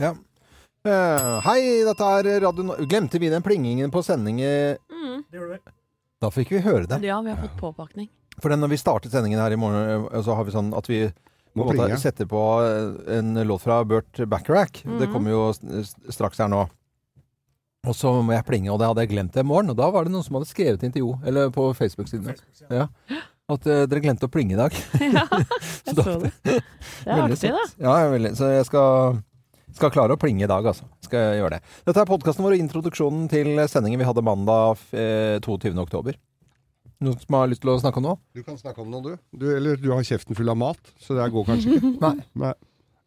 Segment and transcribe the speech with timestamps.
[0.00, 0.14] Ja.
[0.80, 4.38] Uh, hei, dette er Radio Norge Glemte vi den plingingen på sending?
[4.40, 5.58] i- Mm.
[6.20, 7.02] Da fikk vi høre det.
[7.04, 8.08] Ja, vi har fått påpakning.
[8.40, 11.08] For når vi startet sendingen her i morgen, eh, så har vi sånn at vi
[11.08, 11.12] på
[11.56, 11.98] Må en måte plinge.
[11.98, 14.82] setter på eh, en låt fra Burt Bacharach.
[14.84, 15.12] Det Mhm.
[15.12, 16.68] kommer jo s- straks her nå.
[17.86, 19.70] Og så må jeg plinge, og det hadde jeg glemt i morgen.
[19.70, 22.36] Og da var det noen som hadde skrevet intervju, eller på Facebook-siden.
[22.70, 22.88] Ja.
[23.48, 24.72] At eh, dere glemte å plinge i dag.
[25.00, 25.26] Ja,
[25.86, 26.32] jeg så det.
[26.44, 26.62] Det
[27.06, 27.64] er artig, da.
[27.78, 29.22] Ja, jeg er veldig, så jeg skal,
[29.76, 30.86] skal klare å plinge i dag, altså.
[31.04, 31.60] Skal gjøre det.
[31.88, 35.74] Dette er podkasten vår og introduksjonen til sendingen vi hadde mandag eh, 22.
[35.82, 36.18] oktober.
[37.00, 38.20] Noen som har lyst til å snakke om noe?
[38.36, 39.14] Du kan snakke om noe, du.
[39.32, 39.46] du.
[39.56, 41.94] Eller du har kjeften full av mat, så det går kanskje ikke.
[42.04, 42.16] Nei.
[42.42, 42.52] Nei.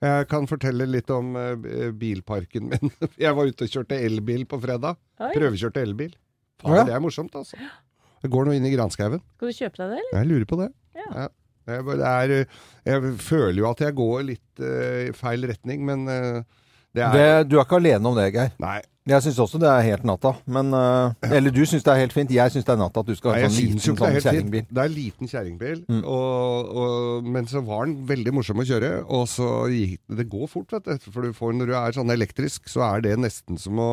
[0.03, 2.91] Jeg kan fortelle litt om eh, bilparken min.
[3.23, 4.97] Jeg var ute og kjørte elbil på fredag.
[5.21, 5.29] Oi.
[5.37, 6.17] Prøvekjørte elbil.
[6.63, 6.83] Ja.
[6.87, 7.59] Det er morsomt, altså.
[8.23, 9.21] Det går nå inn i granskauen.
[9.37, 10.17] Skal du kjøpe deg det, eller?
[10.17, 10.69] Jeg lurer på det.
[10.97, 11.29] Ja.
[11.67, 12.57] Jeg, det er, eh,
[12.89, 16.41] jeg føler jo at jeg går litt eh, i feil retning, men eh,
[16.93, 18.51] det er Det, du er ikke alene om det, Geir.
[18.61, 20.29] Nei, Jeg syns også det er helt natta.
[20.47, 22.29] Men, uh, eller du syns det er helt fint.
[22.31, 24.67] Jeg syns det er natta at du skal ha en sånn liten sånn kjerringbil.
[24.69, 26.03] Det er en liten kjerringbil, Mm.
[26.07, 28.91] og, og, men så var den veldig morsom å kjøre.
[29.11, 31.09] Og så gikk det går fort, vet du.
[31.11, 33.89] For du får, når du er sånn elektrisk, så er det nesten som å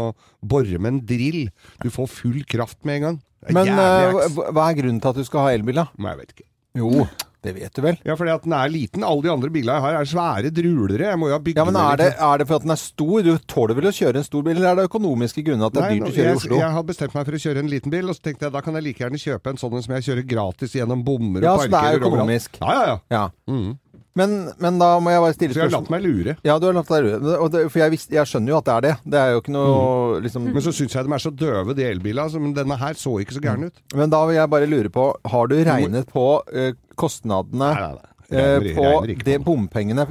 [0.47, 1.49] bore med en drill.
[1.83, 3.19] Du får full kraft med en gang.
[3.51, 5.89] Men hva hva er grunnen til at du skal ha elbil, da?
[5.99, 6.49] Men jeg vet ikke.
[6.79, 7.07] Jo,
[7.43, 7.97] det vet du vel.
[8.05, 9.05] Ja, fordi at den er liten.
[9.07, 11.07] Alle de andre bilene jeg har, er svære drulere.
[11.09, 12.81] Jeg må jo ha bygd Ja, men er det, er det for at den er
[12.81, 13.23] stor?
[13.25, 15.85] Du tåler vel å kjøre en stor bil, eller er det økonomiske grunner at det
[15.85, 16.59] er dyrt å kjøre i jeg, Oslo?
[16.61, 18.65] jeg har bestemt meg for å kjøre en liten bil, og så tenkte jeg da
[18.67, 21.65] kan jeg like gjerne kjøpe en sånn som jeg kjører gratis gjennom bommer Ja, og
[21.65, 22.61] så det er økonomisk.
[22.61, 22.99] Ja, ja, ja.
[23.17, 23.25] Ja.
[23.51, 23.79] Mhm.
[24.19, 25.85] Men, men da må jeg bare stille Så jeg har spørsmål.
[25.87, 26.37] latt meg lure.
[26.45, 27.19] Ja, du har latt deg lure.
[27.53, 28.95] Det- For jeg, visst, jeg skjønner jo at det er det.
[29.15, 31.85] Det er jo ikke noe liksom Men så syns jeg de er så døve, de
[31.87, 32.25] elbilene.
[32.27, 33.79] altså, Men denne her så ikke så gæren ut.
[33.95, 37.75] Men da vil jeg bare lure på, har du regnet på uh, kostnadene nei.
[37.81, 39.47] nei, Regner- på regner ikke det på det.
[39.47, 40.07] bompengene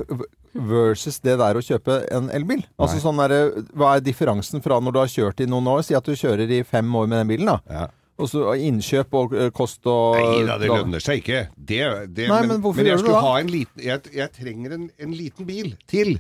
[0.54, 2.64] versus det der å kjøpe en elbil?
[2.80, 5.84] Altså sånn der, Hva er differansen fra når du har kjørt i noen år?
[5.86, 7.60] Si at du kjører i fem år med den bilen, da.
[7.70, 7.88] Ja.
[8.20, 11.46] Og så innkjøp og eh, kost og Nei da, det lønner seg ikke.
[11.56, 11.80] Det,
[12.16, 14.90] det, Nei, men hvorfor jeg gjør du det ha en liten Jeg, jeg trenger en,
[15.00, 16.18] en liten bil til.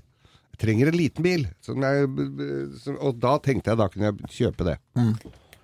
[0.56, 1.46] Jeg trenger en liten bil.
[1.68, 2.10] Jeg,
[2.96, 4.78] og da tenkte jeg da kunne jeg kjøpe det.
[5.00, 5.14] Mm.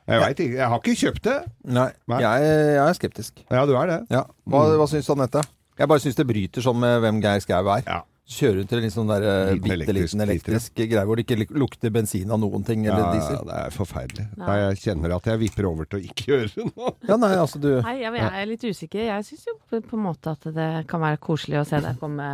[0.05, 0.57] Jeg veit ikke.
[0.59, 1.37] Jeg har ikke kjøpt det.
[1.77, 2.19] Nei, Nei.
[2.21, 3.45] Jeg, jeg er skeptisk.
[3.49, 3.99] Ja, du er det.
[4.13, 4.25] Ja.
[4.51, 5.41] Hva, hva syns Anette?
[5.75, 7.87] Jeg bare syns det bryter sånn med hvem Geir Skau er.
[7.87, 8.03] Ja.
[8.25, 11.45] Kjører rundt til en sånn der eh, Liten bitte liten elektrisk greie hvor det ikke
[11.61, 13.37] lukter bensin av noen ting, eller Ja, diesel.
[13.45, 14.25] det er forferdelig.
[14.39, 14.47] Nei.
[14.47, 16.93] Nei, jeg kjenner at jeg vipper over til å ikke gjøre noe.
[17.11, 19.03] Ja, nei, altså du Nei, jeg, jeg er litt usikker.
[19.11, 22.29] Jeg syns jo på en måte at det kan være koselig å se deg komme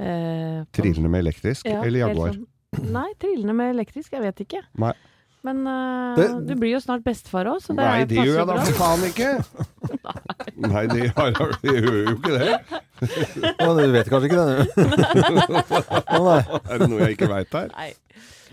[0.00, 2.32] eh, på- Trillende med elektrisk Ja, eller Jaguar?
[2.38, 2.48] sånn-
[2.88, 4.12] Nei, trillende med elektrisk.
[4.16, 4.62] Jeg vet ikke.
[4.80, 4.94] Nei.
[5.42, 8.46] Men uh, Det- du blir jo snart bestefar òg, så det Nei, det gjør jeg
[8.46, 9.30] da for faen ikke!
[10.62, 11.00] Nei, det
[11.66, 12.52] gjør jo ikke det.
[13.58, 14.62] Men Du vet kanskje ikke det, du?
[16.70, 17.68] Er det noe jeg ikke veit her?
[17.74, 17.90] Nei.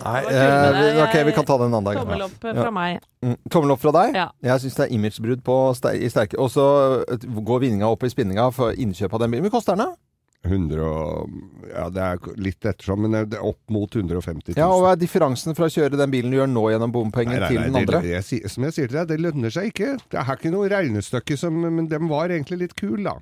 [0.01, 2.01] nei eh, ok, vi kan ta det en annen dag.
[2.01, 2.71] Tommel opp fra Ja.
[2.73, 2.99] meg.
[3.21, 4.17] Mm, Tommel opp fra deg.
[4.17, 4.27] Ja.
[4.49, 5.57] Jeg syns det er imagebrudd på
[5.93, 6.65] i sterke Og så
[7.05, 9.45] eh, går vinninga opp i spinninga for innkjøp av den bilen.
[9.49, 10.08] Hvor koster den, da?
[10.47, 11.33] 100 og
[11.69, 14.59] Ja, det er litt ettersom, men det er opp mot 150 000.
[14.59, 17.47] Ja, og Hva er differansen fra å kjøre den bilen du gjør nå gjennom bompenger,
[17.49, 17.99] til den andre?
[18.05, 19.97] Det, jeg, som jeg sier til deg, det lønner seg ikke.
[20.09, 23.17] Det er ikke noe regnestykke som Men dem var egentlig litt kul, da.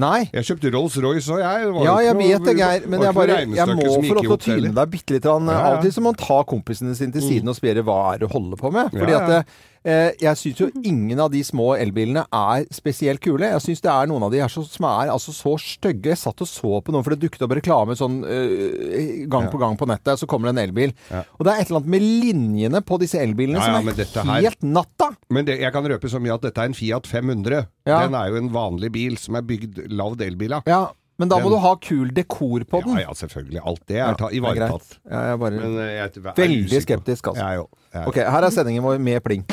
[0.00, 0.22] Nei.
[0.32, 1.66] Jeg kjøpte Rolls-Royce og jeg.
[1.74, 2.86] Var Ja, jeg vet det, Geir.
[2.88, 5.26] Men jeg, bare, jeg må få lov til å tyne deg bitte litt.
[5.28, 8.22] Av og til så må man ta kompisene sine til siden og spørre hva er
[8.22, 8.88] det du holder på med.
[8.96, 9.42] Fordi Ja, at ja.
[9.42, 13.48] eh, jeg syns jo ingen av de små elbilene er spesielt kule.
[13.54, 16.12] Jeg syns det er noen av de her som er altså så stygge.
[16.12, 19.58] Jeg satt og så på noen, for det dukket opp reklame sånn uh, gang på
[19.62, 20.20] gang på nettet.
[20.22, 20.94] Så kommer det en elbil.
[21.10, 21.24] Ja.
[21.38, 24.40] Og det er et eller annet med linjene på disse elbilene Ja, ja, som er
[24.40, 25.10] helt her- natta.
[25.32, 27.66] Men det, jeg kan røpe så mye at dette er en Fiat 500.
[27.88, 28.02] Ja.
[28.06, 30.62] Den er jo en vanlig bil som er bygd lavd elbil av.
[30.70, 30.84] Ja,
[31.18, 32.96] men da må Den- du ha kul dekor på den.
[32.98, 33.60] Ja, ja, selvfølgelig.
[33.64, 34.98] Alt det er Ja, ta, ivaretatt.
[35.04, 37.42] Ja, jeg er bare Men jeg, jeg er veldig usikker skeptisk, altså.
[37.42, 37.68] Jeg jo.
[37.92, 39.44] Jeg Ok, her er sendingen vår med pling.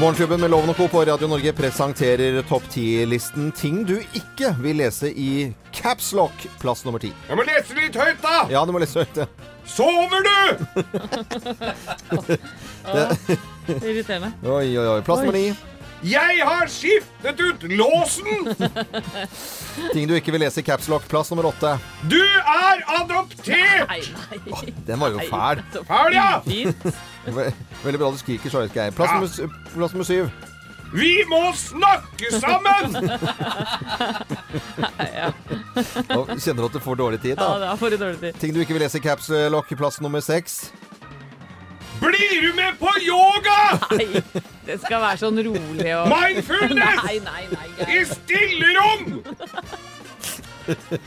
[0.00, 0.88] Morgenklubben med Loven og Co.
[0.92, 7.00] på Radio Norge presenterer topp 10-listen ting du ikke vil lese i Capslock, plass nummer
[7.00, 7.14] ti.
[7.30, 8.42] Jeg må lese litt høyt, da!
[8.52, 9.16] Ja, du må lese høyt.
[9.16, 9.26] ja.
[9.64, 10.36] Sover du?!
[13.88, 14.34] Irriterende.
[14.44, 15.00] Oi, oi, oi.
[15.06, 15.46] Plass nummer ni.
[16.04, 18.56] Jeg har skiftet ut låsen!
[19.94, 21.72] Ting du ikke vil lese i Capslock, plass nummer åtte.
[22.10, 23.88] Du er adoptert!
[23.88, 24.02] Nei,
[24.46, 24.74] nei.
[24.86, 25.62] Den var jo fæl.
[25.88, 26.40] Fæl, ja!
[27.82, 28.92] Veldig bra du skriker så høyt, Geir.
[28.96, 29.46] Plass, Ja.
[29.48, 30.30] nummer plass nummer syv.
[30.94, 32.92] Vi må snakke sammen!
[36.12, 38.38] Nå kjenner du at du får dårlig tid, Ja, det er for dårlig tid.
[38.40, 40.68] Ting du ikke vil lese i Capslock, plass nummer seks.
[42.00, 43.78] Blir du med på yoga?
[43.96, 44.06] Nei,
[44.66, 47.04] det skal være sånn rolig og Mindfulness!
[47.04, 47.68] Nei, nei, nei.
[47.86, 49.00] I stillerom!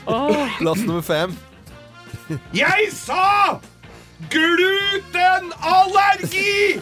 [0.07, 0.47] Oh.
[0.61, 1.35] Plass nummer fem.
[2.55, 3.59] Jeg sa
[4.29, 6.79] glutenallergi!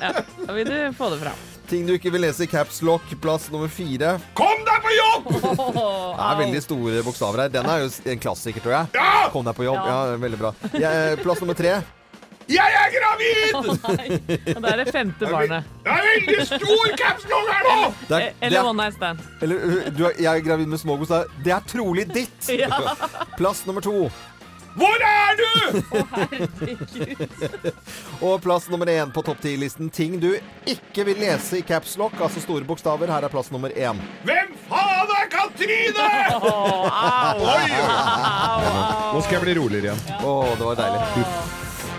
[0.00, 0.12] ja.
[0.46, 1.38] Da vil du få det fram.
[1.70, 3.04] Ting du ikke vil lese i caps lock.
[3.22, 4.16] Plass nummer fire.
[4.36, 5.24] Kom deg på jobb!
[5.32, 7.50] Det er veldig store bokstaver her.
[7.54, 8.84] Den er jo en klassiker, tror jeg.
[8.98, 9.12] Ja!
[9.32, 9.80] Kom deg på jobb.
[9.80, 10.16] Ja, Ja.
[10.20, 10.50] veldig bra.
[10.74, 11.74] Jeg- plass nummer tre.
[12.52, 13.54] Jeg er gravid!
[14.56, 15.70] Og Det er det femte barnet.
[15.84, 17.78] Det er veldig stor capslong her nå!
[18.10, 19.18] Det er, Eh, det Eller er, one night stand.
[19.42, 21.08] eller uh, du er, jeg er gravid med smågods.
[21.08, 22.50] Det er- Det er trolig ditt.
[22.62, 22.68] Ja,
[23.38, 24.10] Plass nummer to.
[24.72, 25.48] Hvor er du?
[26.16, 27.72] herregud.
[28.24, 29.90] Og plass nummer én på topp ti-listen.
[29.92, 30.30] Ting du
[30.64, 33.10] ikke vil lese i caps lock, altså store bokstaver.
[33.12, 34.00] Her er plass nummer én.
[34.24, 36.06] Hvem faen er Katrine?
[36.38, 39.12] Åh, au, au, au.
[39.12, 40.02] Nå skal jeg bli roligere igjen.
[40.24, 41.04] Å, det var deilig.
[41.20, 41.26] Oi,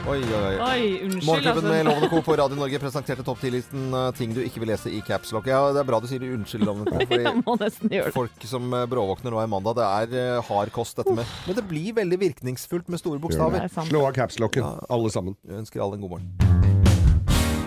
[0.07, 0.55] oi, oi.
[0.59, 1.25] Oi, unnskyld.
[1.25, 1.89] Morgenklubben med Altså.
[1.89, 2.21] Lovende Co.
[2.21, 5.47] på Radio Norge presenterte topp 10-listen uh, ting du ikke vil lese i capslock.
[5.49, 7.01] Ja, det er bra du sier unnskyld, Lovende Co.
[7.13, 8.15] Fordi må nesten gjøre det.
[8.17, 11.37] folk som uh, bråvåkner nå i mandag, det er uh, hard kost dette med.
[11.47, 13.67] Men det blir veldig virkningsfullt med store bokstaver.
[13.67, 13.91] er.
[13.91, 15.39] Slå av capslocken, alle sammen.
[15.47, 16.42] Jeg ønsker alle en god morgen.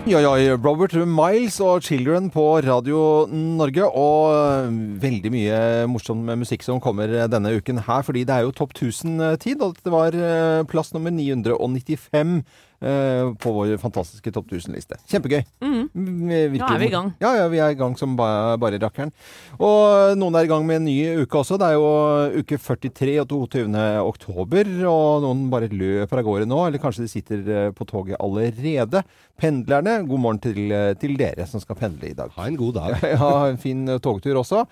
[0.07, 3.89] Ja, ja, Robert Miles og Children på Radio Norge.
[3.91, 5.57] Og øh, veldig mye
[5.91, 9.59] morsom musikk som kommer denne uken her, fordi det er jo topp 1000-tid.
[9.59, 12.39] Og det var øh, plass nummer 995 øh,
[12.77, 14.99] på vår fantastiske topp 1000-liste.
[15.09, 15.41] Kjempegøy.
[15.65, 15.87] Mm.
[15.97, 17.09] Nå er vi i gang.
[17.21, 19.09] Ja, ja, vi er i gang som bare, bare rakkeren.
[19.57, 21.57] Og noen er i gang med en ny uke også.
[21.57, 23.65] Det er jo uke 43 og 22.
[24.05, 28.19] oktober, og noen bare løper av gårde nå, eller kanskje de sitter eh, på toget
[28.21, 29.01] allerede.
[29.37, 32.31] Pendlerne, god morgen til, eh, til dere som skal pendle i dag.
[32.37, 32.97] Ha en god dag.
[33.17, 34.63] Ja, en fin eh, togtur også.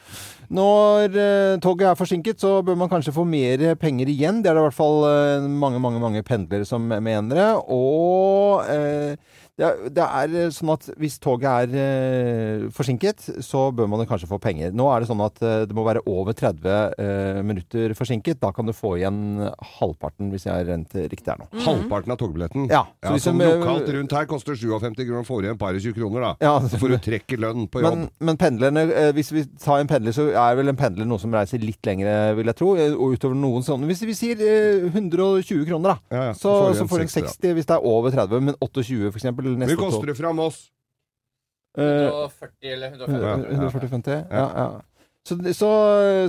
[0.54, 4.44] Når eh, toget er forsinket, så bør man kanskje få mer penger igjen.
[4.44, 7.50] Det er det i hvert fall eh, mange, mange, mange pendlere som mener det.
[7.96, 9.16] Og eh,
[9.56, 14.04] det, er, det er eh, sånn at hvis toget er eh, forsinket, så bør man
[14.08, 14.74] kanskje få penger.
[14.76, 16.68] Nå er det sånn at eh, det må være over 30
[17.00, 18.42] eh, minutter forsinket.
[18.42, 19.40] Da kan du få igjen
[19.78, 21.48] halvparten, hvis jeg har rent riktig her nå.
[21.64, 22.68] Halvparten av togbilletten.
[22.74, 25.80] Ja, så Ja, som de- lokalt rundt her koster 57 kroner, får du igjen par
[25.80, 26.34] og 20 kroner, da.
[26.44, 27.96] Ja, Så får du trekk i lønn på jobb.
[27.96, 28.86] Men, men pendlerne,
[29.16, 32.36] hvis vi tar en pendler, så er vel en pendler noe som reiser litt lengre,
[32.36, 32.74] vil jeg tro.
[32.76, 33.88] Og utover noen sånne.
[33.88, 35.98] Hvis vi sier eh, 120 kroner, da.
[36.12, 36.52] Ja, ja, Så,
[36.84, 39.24] får du en 60, 60 hvis det er over 30, men 28 for
[39.54, 39.76] eksempel.
[39.76, 40.72] Hvor koster det fra Moss?
[41.78, 43.22] Eh, 140 eller 150.
[43.22, 43.38] Ja.
[43.70, 44.20] 140-50?
[44.32, 44.68] Ja, ja.
[45.26, 45.68] Så, så,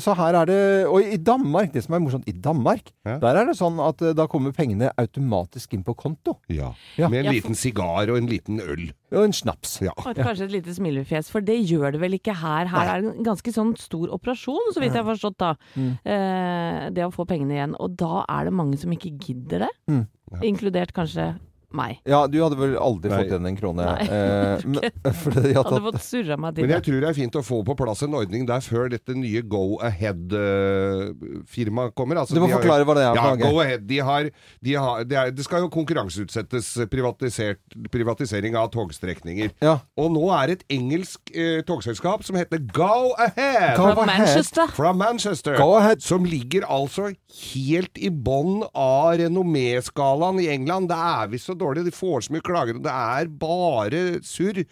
[0.00, 3.18] så her er det Og i Danmark, det som er morsomt, i Danmark, Ja.
[3.20, 6.38] der er det sånn at eh, da kommer pengene automatisk inn på konto.
[6.48, 6.70] Ja.
[6.96, 7.10] Ja.
[7.12, 8.86] Med en Ja, for- liten sigar og en liten øl.
[9.12, 9.82] Og en snaps.
[9.84, 9.92] Ja.
[10.00, 12.66] Og et- kanskje et lite smilefjes, for det gjør det vel ikke her.
[12.72, 15.54] Her er det en ganske sånn stor operasjon, så vidt jeg har forstått da.
[15.76, 15.92] Mm.
[16.02, 17.76] Eh, det å få pengene igjen.
[17.78, 19.72] Og da er det mange som ikke gidder det.
[19.90, 20.06] Mm.
[20.32, 20.40] Ja.
[20.40, 21.34] Inkludert kanskje
[21.74, 21.98] meg.
[22.06, 23.16] Ja, du hadde vel aldri Nei.
[23.18, 23.82] fått igjen en krone?
[23.86, 24.80] Nei, eh, men,
[25.56, 28.00] Hadde fått surra meg til Men jeg tror det er fint å få på plass
[28.06, 32.14] en ordning der før dette nye Go Ahead-firmaet kommer.
[32.22, 33.12] Altså, Du må de har- forklare hva det er.
[33.16, 33.22] Ja.
[33.40, 33.80] Go Ahead.
[33.86, 34.30] De har,
[34.62, 37.58] de har, det, er, det skal jo konkurranseutsettes privatisert,
[37.92, 39.50] privatisering av togstrekninger.
[39.62, 39.78] Ja.
[39.98, 43.76] Og nå er det et engelsk eh, togselskap som heter Go Ahead.
[43.76, 44.18] Go Fra ahead.
[44.18, 44.66] Manchester.
[44.76, 45.56] Fra Manchester.
[45.60, 45.98] Go ahead.
[46.04, 47.10] Som ligger altså
[47.54, 50.88] helt i bånn av renomméskalaen i England.
[50.92, 54.62] Det er visst så dårlig, de får så mye klager, og det er bare surr.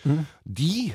[0.44, 0.92] De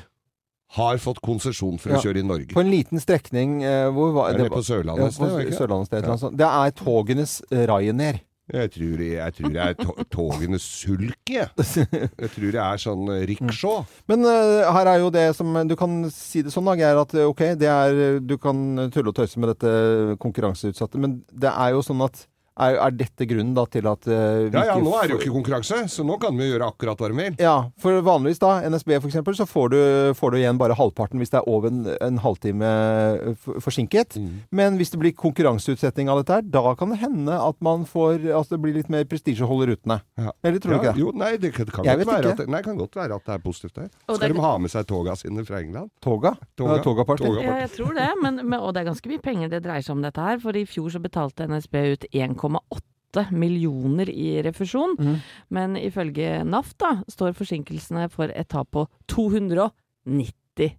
[0.76, 1.94] har fått konsesjon for Mm.
[1.96, 1.98] Ja.
[1.98, 2.54] å kjøre i Norge.
[2.54, 5.10] På en liten strekning eh, hvor var Er det på Sørlandet?
[5.18, 5.54] Ja, på det?
[5.58, 6.36] Sørlandet.
[6.38, 8.20] Det er togenes eh, Ryanair.
[8.50, 11.46] Jeg tror, jeg tror det er to togenes sulk, jeg.
[11.54, 13.84] Jeg tror det er sånn eh, rickshaw.
[14.10, 17.14] Men uh, her er jo det som Du kan si det sånn, da, Geir, at
[17.14, 21.76] eh, ok, det er Du kan tulle og tøyse med dette konkurranseutsatte, men det er
[21.76, 22.24] jo sånn at
[22.60, 25.20] er, er dette grunnen da til at uh, vi Ja ja, nå er det jo
[25.22, 27.38] ikke konkurranse, så nå kan vi gjøre akkurat hva vi vil.
[27.40, 29.80] Ja, for vanligvis da, NSB for eksempel, så får du,
[30.18, 34.18] får du igjen bare halvparten hvis det er over en, en halvtime eh, forsinket.
[34.20, 34.32] Mm.
[34.60, 38.26] Men hvis det blir konkurranseutsetting av dette her, da kan det hende at man får
[38.36, 40.00] At det blir litt mer prestisje å holde rutene.
[40.20, 40.32] Ja.
[40.46, 41.02] Eller tror du ikke det?
[41.02, 43.26] jo, nei, det kan, det kan godt være at det, nei, kan godt være at
[43.26, 43.88] det er positivt der.
[44.04, 45.90] Skal det- de ha med seg toga sine fra England?
[46.02, 46.34] Toga?
[46.58, 46.76] Toga.
[46.76, 47.24] Ja, Togaparty.
[47.24, 47.44] Toga.
[47.44, 49.96] Ja, jeg tror det, men, men, og det er ganske mye penger det dreier seg
[49.96, 50.40] om dette her.
[50.42, 52.06] For i fjor så betalte NSB ut
[52.50, 54.96] 1,8 millioner i refusjon.
[54.98, 55.16] mm.
[55.48, 60.34] Men ifølge NAF da, står forsinkelsene for et tap på 290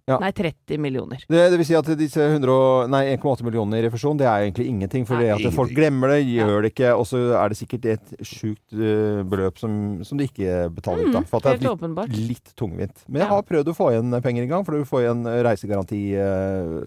[0.06, 0.18] Ja.
[0.20, 1.18] Nei, 30 millioner.
[1.26, 4.44] Det, det vil si at disse 100 og- nei, 1,8 millioner i refusjon, det er
[4.44, 5.06] egentlig ingenting.
[5.08, 5.32] For Nei.
[5.32, 8.72] det at folk glemmer det, gjør det ikke, og så er det sikkert et sjukt
[8.76, 11.12] uh, beløp som, som de ikke betaler ut.
[11.12, 12.08] Da, Mm, for at det helt er åpenbart.
[12.14, 13.02] litt, litt tungvint.
[13.08, 13.34] Men jeg Ja.
[13.34, 16.82] har prøvd å få igjen penger i gang, for du får igjen reisegaranti uh,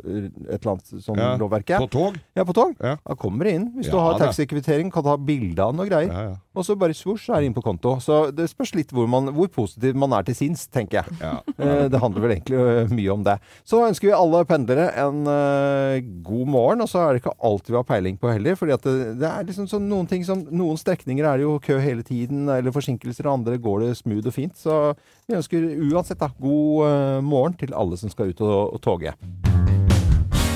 [0.53, 1.79] et eller annet sånn Ja, lovverket.
[1.83, 2.15] På tog?
[2.35, 2.75] Ja, på tog.
[2.79, 2.95] Ja.
[3.05, 3.67] Da kommer det inn.
[3.75, 6.11] Hvis du har taxikvittering, kan ta bilde av noe greier.
[6.11, 6.35] Ja, ja.
[6.55, 7.97] og så bare svosj, er det inn på konto.
[7.99, 11.19] Så det spørs litt hvor, man, hvor positiv man er til sinns, tenker jeg.
[11.19, 11.35] Ja.
[11.59, 13.37] Eh, Det handler vel egentlig eh, mye om det.
[13.67, 17.71] Så ønsker vi alle pendlere en uh, god morgen, og så er det ikke alt
[17.71, 18.59] vi har peiling på heller.
[18.59, 21.79] fordi det, det er liksom sånn noen ting som Noen strekninger er det jo kø
[21.81, 24.57] hele tiden, eller forsinkelser, og andre går det smooth og fint.
[24.59, 24.93] Så
[25.25, 29.15] vi ønsker uansett da, god uh, morgen til alle som skal ut og, og toge.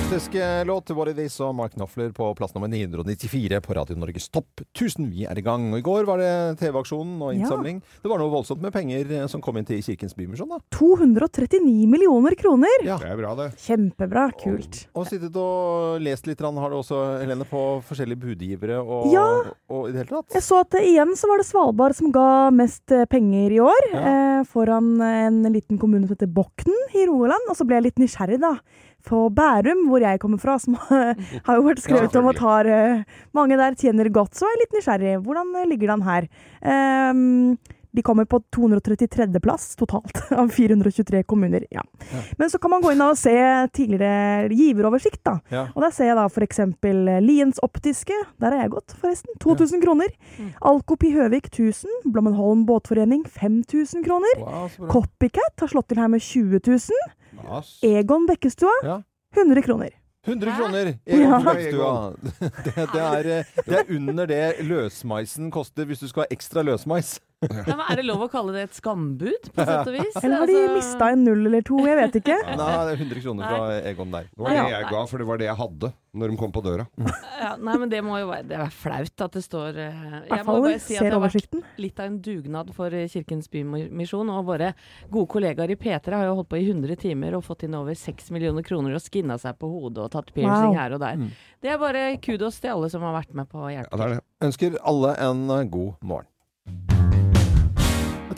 [0.10, 0.36] Fantastisk
[0.66, 4.26] låt låt var det This og Mark Knopfler på plass nummer 994 på Radio Norges
[4.34, 5.06] Topp 1000.
[5.12, 5.68] Vi er i gang.
[5.70, 7.38] Og I går var det TV-aksjonen og Ja.
[7.44, 7.78] innsamling.
[8.02, 10.50] Det var noe voldsomt med penger eh, som kom inn til Kirkens Bymisjon.
[10.50, 10.58] da.
[10.74, 12.74] 239 millioner kroner!
[12.84, 12.98] Ja.
[12.98, 13.52] Det er bra, det.
[13.62, 14.32] Kjempebra.
[14.42, 14.88] Kult.
[14.96, 19.44] Og sittet og lest litt, har du også, Helene, på forskjellige budgivere og, Ja.
[19.70, 20.34] og i det hele tatt?
[20.34, 23.60] Jeg så at det, igjen så var det Svalbard som ga mest eh, penger i
[23.62, 23.94] år.
[23.94, 24.40] Ja.
[24.40, 27.46] Eh, foran en liten kommune som heter Bokn i Rogaland.
[27.48, 28.58] Og så ble jeg litt nysgjerrig, da.
[29.08, 30.78] På Bærum, hvor jeg kommer fra, som
[31.48, 33.04] har jo vært skrevet Ja, om at har, eh,
[33.38, 35.18] mange der tjener godt, så er jeg litt nysgjerrig.
[35.26, 36.32] Hvordan eh, ligger det an her?
[36.60, 37.58] Um,
[37.92, 39.40] de kommer på 233.
[39.42, 41.66] plass totalt av 423 kommuner.
[41.70, 41.84] Ja.
[42.12, 42.22] Ja.
[42.38, 43.34] Men så kan man gå inn og se
[43.74, 45.40] tidligere giveroversikt, da.
[45.50, 45.64] Ja.
[45.74, 46.62] Og der ser jeg da f.eks.
[47.26, 48.16] Liens Optiske.
[48.42, 49.34] Der har jeg gått, forresten.
[49.42, 50.14] 2000 kroner.
[50.38, 50.52] Mm.
[50.72, 52.12] Alkop i Høvik 1000.
[52.14, 54.44] Blommenholm Båtforening 5000 kroner.
[54.44, 54.70] Wow.
[54.92, 57.10] Copycat har slått til her med 20 000.
[57.86, 59.02] Egon Bekkestua Ja.
[59.38, 59.90] 100 kroner.
[60.28, 60.94] 100 kroner!
[61.06, 61.16] Ja.
[61.16, 62.14] Egon Bekkestua.
[62.66, 66.64] Det, det, er, eh, det er under det løsmaisen koster hvis du skal ha ekstra
[66.66, 67.20] løsmais.
[67.40, 70.16] Ja, men er det lov å kalle det et skambud, på sett og vis?
[70.20, 71.78] Eller har de Altså- mista en null eller to?
[71.88, 72.36] Jeg vet ikke.
[72.44, 74.24] Nei, det er 100 kroner fra Egon der.
[74.28, 76.64] Det var det jeg ga, for det var det jeg hadde når de kom på
[76.66, 76.88] døra.
[77.40, 80.44] Ja, nei, men det må jo være Det er flaut at det står eh, Jeg
[80.44, 84.30] må bare si at det har vært litt av en dugnad for eh, Kirkens Bymisjon.
[84.34, 84.74] Og våre
[85.10, 87.96] gode kollegaer i P3 har jo holdt på i 100 timer og fått inn over
[87.96, 90.76] 6 millioner kroner og skinna seg på hodet og tatt piercing Wow.
[90.76, 91.16] her og der.
[91.16, 91.32] Mm.
[91.62, 94.06] Det er bare kudos til alle som har vært med på å hjelpe Ja, det
[94.10, 94.24] er det.
[94.50, 96.28] Ønsker alle en eh, god morgen.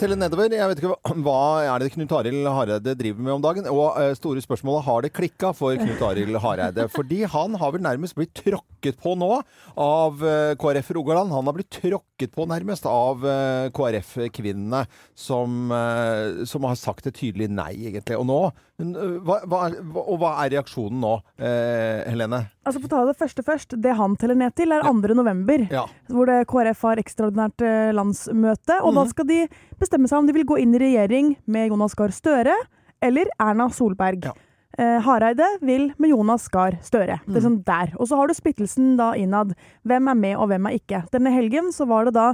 [0.02, 0.50] Teller nedover.
[0.50, 3.68] Jeg vet ikke hva er det Knut Arild Hareide driver med om dagen.
[3.70, 6.88] Og eh, store spørsmålet har det klikka for Knut Arild Hareide.
[6.90, 9.30] Fordi han har vel nærmest blitt tråkket på nå
[9.78, 11.30] av eh, KrF Rogaland.
[11.36, 14.84] Han har blitt tråkket på nærmest av eh, KrF-kvinnene
[15.18, 18.20] som, eh, som har sagt et tydelig nei, egentlig.
[18.22, 19.62] Og nå eh, hva, hva,
[20.04, 22.44] og hva er reaksjonen nå, Helene?
[22.62, 23.76] Altså For å ta det første først.
[23.82, 25.16] Det han teller ned til, er 2.
[25.18, 25.66] november.
[25.74, 25.88] Ja.
[26.12, 27.66] Hvor det KrF har ekstraordinært
[27.98, 28.78] landsmøte.
[28.86, 29.10] Og da Mhm.
[29.10, 29.48] skal de
[29.82, 32.54] bestemme seg om de vil gå inn i regjering med Jonas Gahr Støre
[33.02, 34.24] eller Erna Solberg.
[34.30, 34.34] Ja.
[34.80, 37.20] Eh, Hareide vil med Jonas Gahr Støre.
[37.28, 37.96] Det er sånn der.
[37.98, 39.56] Og så har du splittelsen da innad.
[39.88, 41.04] Hvem er med, og hvem er ikke.
[41.12, 42.34] Denne helgen så var det da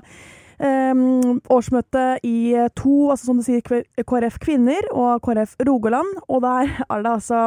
[0.58, 6.16] Um, årsmøte i eh, to, altså som du sier, KrF Kvinner og KrF Rogaland.
[6.34, 7.44] Og der er det altså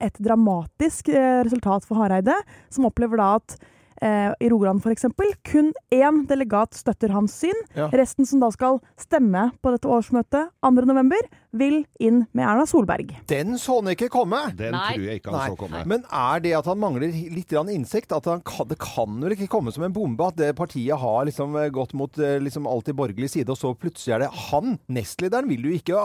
[0.00, 2.38] et dramatisk eh, resultat for Hareide,
[2.72, 3.58] som opplever da at
[4.02, 5.06] i Rogaland f.eks.
[5.46, 7.56] kun én delegat støtter hans syn.
[7.76, 7.88] Ja.
[7.94, 13.12] Resten som da skal stemme på dette årsmøtet 2.11., vil inn med Erna Solberg.
[13.30, 14.40] Den så han ikke komme!
[14.58, 14.94] Den Nei.
[14.96, 15.50] tror jeg ikke han Nei.
[15.52, 15.82] så komme.
[15.90, 18.12] Men er det at han mangler litt innsikt?
[18.14, 21.28] At han kan, det kan vel ikke komme som en bombe at det partiet har
[21.28, 24.78] liksom eh, gått mot eh, liksom alltid borgerlig side, og så plutselig er det han,
[24.90, 26.00] nestlederen, vil jo ikke,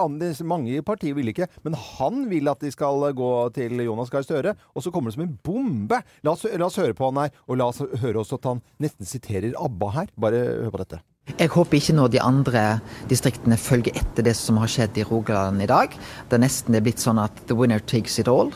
[0.48, 4.14] mange i partiet vil ikke, men han vil at de skal eh, gå til Jonas
[4.14, 6.02] Gahr Støre, og så kommer det som en bombe.
[6.26, 8.62] La oss, la oss høre på han her, og la oss høre også at han
[8.84, 10.12] nesten siterer ABBA her.
[10.20, 11.00] Bare hør på dette.
[11.38, 12.64] Jeg håper ikke nå de andre
[13.10, 15.94] distriktene følger etter det som har skjedd i Rogaland i dag.
[16.30, 18.50] Det er nesten det er blitt sånn at the winner takes it all.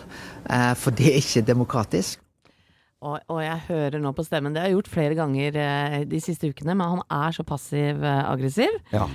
[0.49, 2.22] Eh, For det er ikke demokratisk.
[3.03, 6.19] Og, og jeg hører nå på stemmen, det har jeg gjort flere ganger eh, de
[6.23, 8.77] siste ukene, men han er så passiv-aggressiv.
[8.93, 9.07] Ja.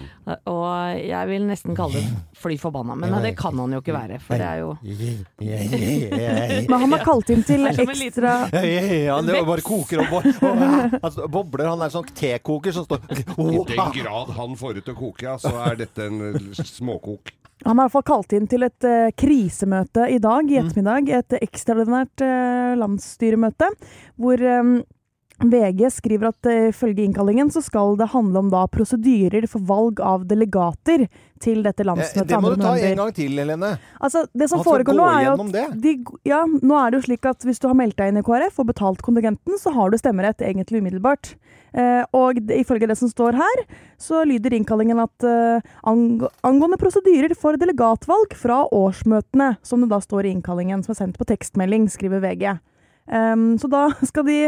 [0.51, 4.19] Og jeg vil nesten kalle det fly forbanna, men det kan han jo ikke være,
[4.21, 4.75] for det er jo
[6.69, 10.99] Men han har kalt inn til ekstra Ja, ja, det bare koker og bo- og-
[11.07, 11.71] altså, bobler.
[11.73, 15.37] Han er sånn tekoker som står I den grad han får ut å koke, ja,
[15.41, 17.33] så er dette en eh, småkok.
[17.67, 20.53] Han har i hvert fall kalt inn til et uh, krisemøte i dag, Mm.
[20.53, 21.09] i ettermiddag.
[21.19, 23.69] Et ekstraordinært uh, landsstyremøte,
[24.17, 24.77] hvor um,
[25.39, 30.01] VG skriver at ifølge uh, innkallingen så skal det handle om da prosedyrer for valg
[30.03, 31.07] av delegater
[31.43, 32.27] til dette Eh, landsmøtet.
[32.31, 33.79] Det må du ta en gang til, Helene.
[34.01, 35.93] Altså, det som Han foregår nå er jo at de,
[36.27, 38.59] ja, nå er det jo slik at hvis du har meldt deg inn i KrF
[38.59, 41.37] og betalt kontingenten, så har du stemmerett egentlig umiddelbart.
[41.77, 43.63] Eh, og ifølge det som står her,
[44.01, 50.01] så lyder innkallingen at eh, ang angående prosedyrer for delegatvalg fra årsmøtene, som det da
[50.03, 52.59] står i innkallingen, som er sendt på tekstmelding, skriver VG.
[53.09, 54.41] Em, så da skal de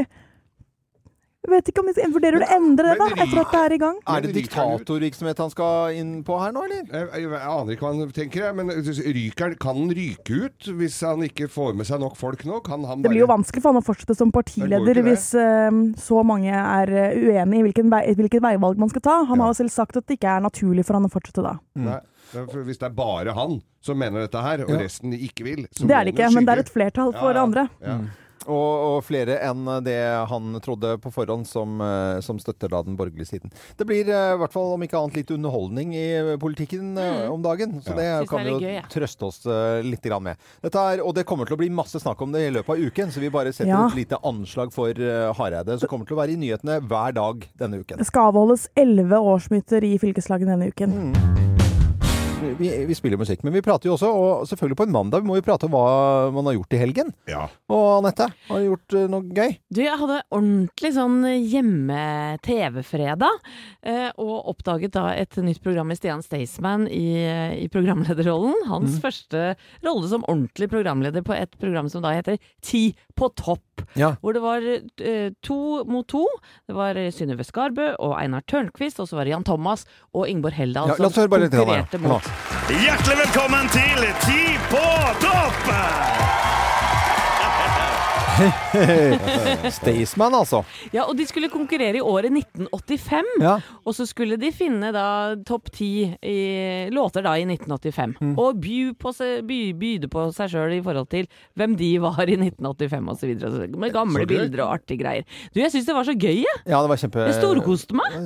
[1.41, 3.73] Jeg vet ikke om de vurderer å endre det, da, Men- etter at det er
[3.73, 3.95] i gang.
[4.07, 6.83] Er det diktatorvirksomhet han skal inn på her nå, eller?
[6.85, 10.69] Jeg, jeg, jeg aner ikke hva han tenker, jeg, men ryker, kan han ryke ut
[10.77, 12.61] hvis han ikke får med seg nok folk nå?
[12.63, 16.21] Kan han Det blir jo vanskelig for han å fortsette som partileder hvis uh, så
[16.29, 19.17] mange er eh, uenig i hvilken vei, hvilket veivalg man skal ta.
[19.25, 19.45] Han Ja.
[19.49, 21.57] har jo selv sagt at det ikke er naturlig for han å fortsette da.
[21.75, 22.01] Nei.
[22.37, 24.85] er for Hvis det er bare han som mener dette her, og Ja.
[24.85, 27.41] resten ikke vil så Det er det ikke, men det er et flertall for Ja,
[27.41, 27.43] ja.
[27.43, 27.69] andre.
[27.81, 27.99] Ja.
[28.49, 28.55] Og,
[28.97, 29.99] og flere enn det
[30.31, 33.53] han trodde på forhånd, som, eh, som støtter da den borgerlige siden.
[33.77, 36.07] Det blir eh, i hvert fall om ikke annet litt underholdning i
[36.41, 37.77] politikken eh, om dagen.
[37.85, 37.99] Så Ja.
[37.99, 38.87] det Synes kan vi jo gøy, ja.
[38.89, 39.43] trøste oss
[39.85, 40.41] litt grann med.
[40.65, 43.13] Er, og det kommer til å bli masse snakk om det i løpet av uken,
[43.13, 43.87] så vi bare setter Ja.
[43.87, 44.95] et lite anslag for
[45.37, 47.99] Hareide, som kommer til å være i nyhetene hver dag denne uken.
[48.01, 51.50] Det skal avholdes elleve årsmøter i fylkeslaget denne uken.
[52.41, 55.29] Vi, vi spiller musikk, men vi prater jo også, og selvfølgelig på en mandag, vi
[55.29, 57.11] må jo prate om hva man har gjort i helgen.
[57.29, 57.43] Ja.
[57.69, 59.53] Og Anette, har du gjort eh, noe gøy?
[59.69, 63.37] Du, jeg hadde ordentlig sånn hjemme-TV-fredag,
[63.85, 67.05] eh, og oppdaget da et nytt program med Stian Staysman i,
[67.61, 68.57] i programlederrollen.
[68.71, 69.53] Hans første
[69.85, 72.87] rolle som ordentlig programleder på et program som da heter Ti
[73.19, 73.85] på topp.
[73.99, 74.15] Ja.
[74.23, 76.25] Hvor det var eh, to mot to.
[76.69, 79.85] Det var Synnøve Skarbø og Einar Tørnquist, og så var det Jan Thomas
[80.17, 81.11] og Ingeborg Heldal Ja, her.
[81.11, 82.30] konkurrerte mot
[82.71, 84.87] Hjertelig velkommen til Ti på
[85.21, 85.71] topp!
[89.77, 90.63] Staysman, altså.
[90.95, 93.31] Ja, og de skulle konkurrere i året 1985.
[93.43, 93.57] Ja.
[93.85, 95.07] Og så skulle de finne da
[95.47, 95.91] topp ti
[96.93, 98.17] låter da i 1985.
[98.21, 98.35] Mm.
[98.41, 99.13] Og by på
[99.47, 103.35] by, byde på seg sjøl i forhold til hvem de var i 1985 osv.
[103.81, 105.27] Med gamle Så bilder og artige greier.
[105.55, 106.63] Du, jeg syns det var så gøy, jeg.
[106.65, 107.27] Ja, det var kjempe...
[107.29, 108.19] Jeg storkoste meg.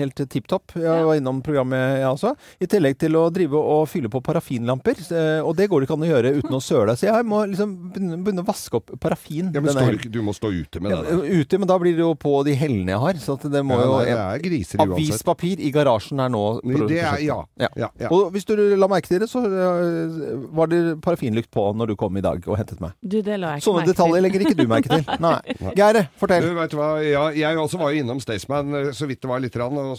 [0.00, 0.76] Helt tipp topp.
[0.80, 2.34] Jeg var innom programmet, jeg også.
[2.62, 5.02] I tillegg til å drive og fylle på parafinlamper.
[5.46, 6.96] Og det går det ikke an å gjøre uten å søle.
[6.98, 9.52] Så jeg må liksom begynne å vaske opp parafin.
[9.56, 11.16] Ja, men står du, du må stå ute med Ja, det.
[11.16, 11.40] Der.
[11.40, 13.20] ute, men da blir det jo på de hellene jeg har.
[13.22, 14.96] Så at det må Ja, jo det er griser uansett.
[14.96, 17.38] Avispapir i garasjen er nå Det er, ja.
[17.58, 17.68] Ja.
[17.76, 18.10] ja, ja.
[18.12, 21.96] Og hvis du la merke til det, så øh, var det parafinlykt på når du
[21.98, 22.94] kom i dag og hentet meg.
[23.02, 24.26] Du, det la jeg ikke Sånne merke detaljer til.
[24.26, 25.04] legger ikke du merke til.
[25.26, 25.72] Nei.
[25.76, 26.48] Geir, Du, fortell.
[26.58, 26.88] vet du hva?
[27.06, 29.96] Ja, jeg også var jo innom Staysman eh, så vidt det var litt, rann, og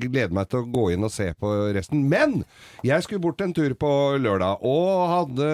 [0.00, 2.04] gleder meg til å gå inn og se på resten.
[2.10, 2.42] Men
[2.86, 3.90] jeg skulle bort en tur på
[4.20, 5.48] lørdag, og hadde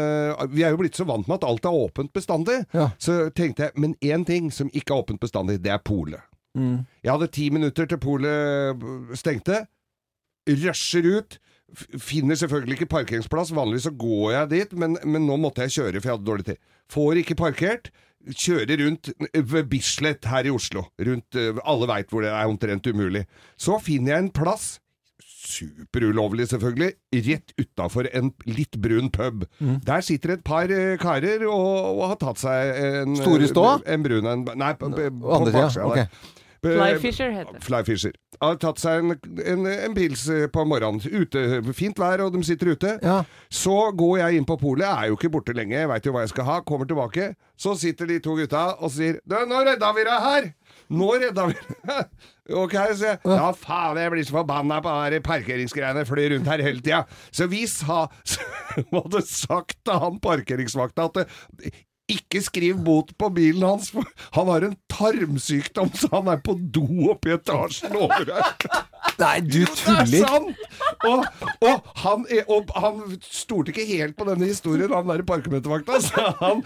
[0.55, 2.59] Vi er jo blitt så vant med at alt er åpent bestandig.
[2.75, 2.89] Ja.
[2.99, 6.23] Så tenkte jeg, men én ting som ikke er åpent bestandig, det er polet.
[6.57, 6.87] Mm.
[7.05, 8.87] Jeg hadde ti minutter til polet
[9.19, 9.67] stengte.
[10.49, 11.39] Rusher ut.
[11.99, 13.53] Finner selvfølgelig ikke parkeringsplass.
[13.55, 16.49] Vanligvis så går jeg dit, men, men nå måtte jeg kjøre, for jeg hadde dårlig
[16.51, 16.61] tid.
[16.93, 17.91] Får ikke parkert.
[18.27, 20.87] Kjører rundt ved Bislett her i Oslo.
[20.99, 23.27] Rundt, eh, alle veit hvor det er omtrent umulig.
[23.59, 24.77] Så finner jeg en plass.
[25.47, 26.93] Superulovlig, selvfølgelig.
[27.27, 29.45] Rett utafor en litt brun pub.
[29.87, 33.67] Der sitter et par eh, karer og, og har tatt seg en Store stå?
[33.87, 35.63] En brun en Nei, på, på, på Andre sida.
[35.63, 36.33] baksida Ok.
[36.67, 37.61] Eh, Flyfisher heter det.
[37.63, 38.15] Flyfisher.
[38.43, 39.15] Har tatt seg en,
[39.47, 40.99] en, en pils eh, på morgenen.
[41.07, 42.97] Ute, fint vær, og de sitter ute.
[43.05, 43.21] Ja.
[43.53, 46.33] Så går jeg inn på polet, er jo ikke borte lenge, veit jo hva jeg
[46.35, 46.59] skal ha.
[46.67, 47.31] Kommer tilbake.
[47.61, 50.51] Så sitter de to gutta og sier nå redda vi deg her!
[50.93, 51.57] Nå redda vi!
[52.47, 53.19] Ok, sier jeg.
[53.27, 56.05] Ja, faen, jeg blir så forbanna på de parkeringsgreiene.
[56.07, 57.01] Flyr rundt her hele tida.
[57.35, 58.45] Så vi sa Så
[58.93, 61.73] hadde sagt til han parkeringsvakta at det,
[62.07, 66.55] ikke skriv bot på bilen hans, for han har en tarmsykdom, så han er på
[66.55, 68.53] do oppe i etasjen over her.
[69.21, 70.27] Nei, du Det er tuller!
[70.27, 70.63] sant!
[71.07, 71.25] Og,
[71.67, 76.27] og, han, er- og han stolte ikke helt på denne historien, han der parkmøtevakta, så
[76.41, 76.63] han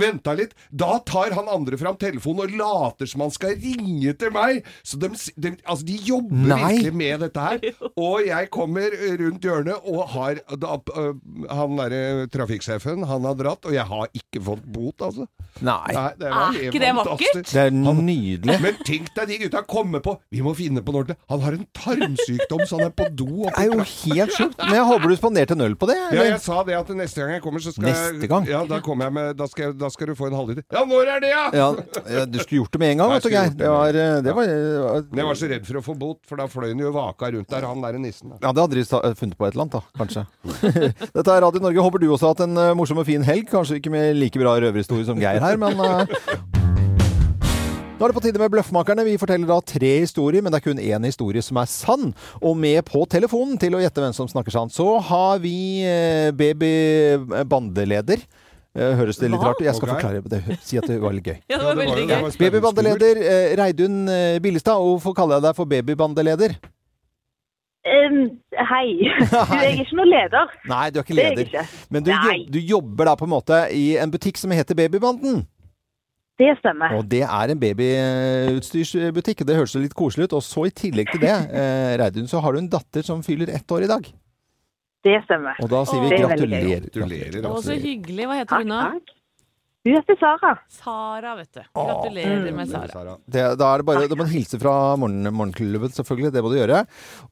[0.00, 0.54] venta litt.
[0.70, 4.62] Da tar han andre fram telefonen og later som han skal ringe til meg.
[4.86, 6.60] Så de, de, altså de jobber Nei.
[6.78, 7.66] virkelig med dette her.
[8.02, 10.76] Og jeg kommer rundt hjørnet og har da,
[11.52, 15.26] Han derre trafikksjefen, han har dratt, og jeg har ikke fått bot, altså.
[15.62, 15.92] Nei.
[15.92, 17.50] Nei, det Er ikke det vakkert?
[17.52, 18.56] Det er nydelig.
[18.62, 21.18] Men tenk deg de gutta kommer på Vi må finne på noe ordentlig.
[21.32, 23.28] Han har en tarmsykdom, så han er på do.
[23.46, 24.58] Det er jo helt sjukt.
[24.62, 25.98] Men jeg håper du spanderte en øl på det?
[26.16, 28.48] Ja, jeg sa det at neste gang jeg kommer, så skal Neste jeg gang?
[28.50, 30.66] Ja, da kommer jeg med Da skal, da skal du få en halvliter.
[30.72, 31.44] Ja, når er det, ja?!
[31.52, 33.56] Ja, du skulle gjort det med en gang, vet du, jeg Geir.
[33.58, 34.46] Det var, det var,
[35.10, 37.30] Men jeg var så redd for å få bot, for da fløy han jo vaka
[37.34, 38.32] rundt der, han derre nissen.
[38.32, 38.40] Da.
[38.46, 40.26] Ja, det hadde de funnet på et eller annet, da, kanskje.
[41.16, 41.86] Dette er Radio Norge.
[41.88, 43.48] Håper du også har hatt en eh, morsom og fin helg.
[43.52, 46.61] Kanskje ikke med like bra røverhistorie som Geir her, men eh,
[47.98, 49.04] Nå er det på tide med Bløffmakerne.
[49.06, 52.14] Vi forteller da tre historier, men det er kun én historie som er sann.
[52.42, 55.84] Og med på telefonen til å gjette hvem som snakker sant, så har vi
[56.34, 57.36] babybandeleder.
[57.36, 58.24] baby-bandeleder.
[58.72, 59.50] Eh, Høres det litt Hva?
[59.50, 59.66] rart ut?
[59.66, 60.00] Jeg skal okay.
[60.00, 60.58] forklare det.
[60.64, 61.38] Si at det var litt gøy.
[61.50, 62.28] Ja, det var veldig gøy.
[62.40, 64.80] Babybandeleder eh, Reidun eh, Billestad.
[64.80, 66.56] Og Hvorfor kaller jeg deg for babybandeleder?
[67.82, 68.18] Um,
[68.72, 68.86] hei.
[69.20, 70.54] Du, er ikke noen leder.
[70.70, 71.50] Nei, du er ikke leder.
[71.60, 71.74] er.
[71.92, 75.42] Men du, jo, du jobber da på en måte i en butikk som heter Babybanden?
[76.40, 76.94] Det stemmer.
[76.96, 79.44] Og det er en babyutstyrsbutikk.
[79.46, 80.36] Det høres litt koselig ut.
[80.38, 83.52] Og så i tillegg til det, eh, Reidun, så har du en datter som fyller
[83.54, 84.06] ett år i dag.
[85.02, 85.58] Det stemmer.
[85.62, 86.22] Og da sier vi gøy.
[86.22, 86.86] gratulerer.
[86.94, 87.40] Gratulerer.
[87.42, 87.80] Å, så Altså.
[87.82, 88.28] hyggelig.
[88.30, 88.84] Hva heter hun da?
[89.82, 90.52] Hun heter Sara.
[90.70, 91.62] Sara, vet du.
[91.74, 92.86] Gratulerer med Sara.
[92.94, 93.16] Sara.
[93.26, 96.30] Det, da er det bare, da må du hilse fra morgen, morgenklubben, selvfølgelig.
[96.36, 96.84] Det må du gjøre.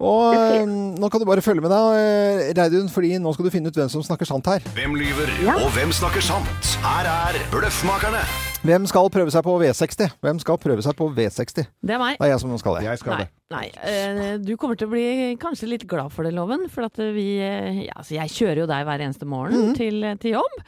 [0.03, 3.55] Og eh, nå kan du bare følge med deg, eh, Reidun, fordi nå skal du
[3.55, 4.67] finne ut hvem som snakker sant her.
[4.75, 5.55] Hvem lyver, Ja.
[5.63, 6.75] og hvem snakker sant?
[6.83, 8.27] Her er Bløffmakerne.
[8.61, 10.11] Hvem skal prøve seg på V60?
[10.21, 11.65] Hvem skal prøve seg på V60?
[11.81, 12.19] Det er meg.
[12.21, 12.83] Det er jeg som skal det.
[12.91, 13.31] Jeg skal Nei, det.
[13.57, 13.67] nei.
[13.89, 15.05] eh, du kommer til å bli
[15.41, 16.67] kanskje litt glad for det, Loven.
[16.69, 20.35] For at vi eh, ja, altså Jeg kjører jo deg hver eneste morgen til, til
[20.37, 20.59] jobb.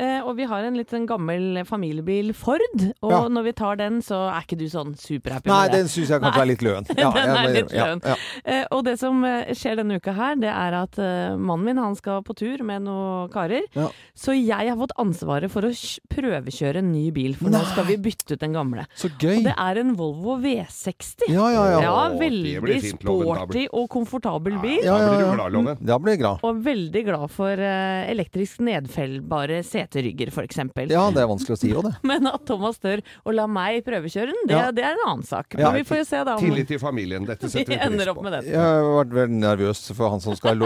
[0.00, 2.62] Eh, og vi har en litt sånn gammel familiebil Ford.
[3.02, 3.18] Og Ja.
[3.34, 5.80] når vi tar den, så er ikke du sånn superhappy Nei, med det.
[5.82, 6.46] den syns jeg kanskje Nei.
[6.46, 6.88] er litt løen.
[7.00, 8.04] Den er litt ja, løen.
[8.06, 8.16] ja.
[8.46, 11.02] Eh, og det som skjer denne uka her, det er at
[11.34, 13.66] mannen min han skal på tur med noen karer.
[13.74, 13.90] Ja.
[14.14, 17.86] Så jeg har fått ansvaret for å kj- prøvekjøre en ny bil, for nå skal
[17.88, 18.84] vi bytte ut den gamle.
[18.94, 21.26] Så Og det er en Volvo V60.
[21.32, 21.80] Ja, ja, ja.
[21.86, 24.78] Ja, veldig fint, sporty og komfortabel bil.
[24.84, 25.34] Ja, Da blir ja, du ja.
[25.38, 25.80] glad, Loven.
[25.90, 26.44] Da blir jeg glad.
[26.46, 30.60] Og veldig glad for uh, elektrisk nedfellbare seterygger, f.eks.
[30.92, 31.94] Ja, det er vanskelig å si òg, det.
[32.10, 34.68] Men at Thomas tør å la meg prøvekjøre den, det, Ja.
[34.76, 35.56] det er en annen sak.
[35.56, 35.70] Ja.
[35.70, 37.24] Men vi får jo se da om Tillit til familien.
[37.28, 38.26] Dette setter vi pris ender opp på.
[38.28, 38.42] med det.
[38.52, 40.60] Jeg har vært veldig nervøs for han som skal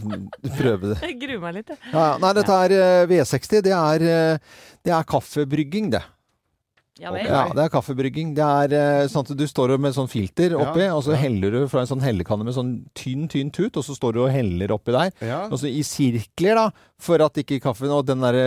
[0.60, 1.00] prøve det.
[1.04, 1.82] Jeg gruer meg litt, jeg.
[1.92, 2.14] Ja, ja.
[2.22, 3.62] Nei, dette er eh, V60.
[3.66, 6.02] Det er, eh, det er kaffebrygging, det.
[7.00, 7.14] Ja.
[7.16, 8.34] Ja, det er kaffebrygging.
[8.36, 11.22] Det er eh, sånn at du står med sånn filter oppi, Ja, og så ja.
[11.22, 14.20] heller du fra en sånn hellekanne med sånn tynn, tynn tut, og så står du
[14.26, 15.14] og heller oppi der.
[15.24, 15.40] Ja.
[15.48, 18.38] Og så i sirkler, da, for at ikke kaffen Og den der,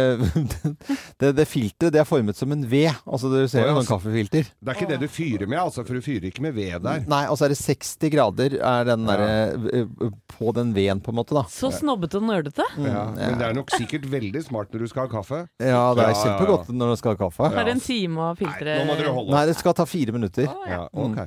[1.21, 2.83] det, det filteret, det er formet som en V.
[3.05, 4.49] Altså, du ser jo så- sånn kaffefilter.
[4.59, 7.03] Det er ikke det du fyrer med, altså, for du fyrer ikke med ved der.
[7.09, 10.09] Nei, og så er det 60 grader er den der, ja.
[10.33, 11.43] på den veden, på en måte, da.
[11.51, 12.65] Så snobbete og nerdete.
[12.77, 15.43] Ja, men det er nok sikkert veldig smart når du skal ha kaffe.
[15.61, 17.51] Ja, det er kjempegodt når du skal ha kaffe.
[17.53, 19.85] Er det en time å filtre Nei, nå må dere holde Nei, det skal ta
[19.89, 20.47] fire minutter.
[20.69, 21.23] Ja, ok.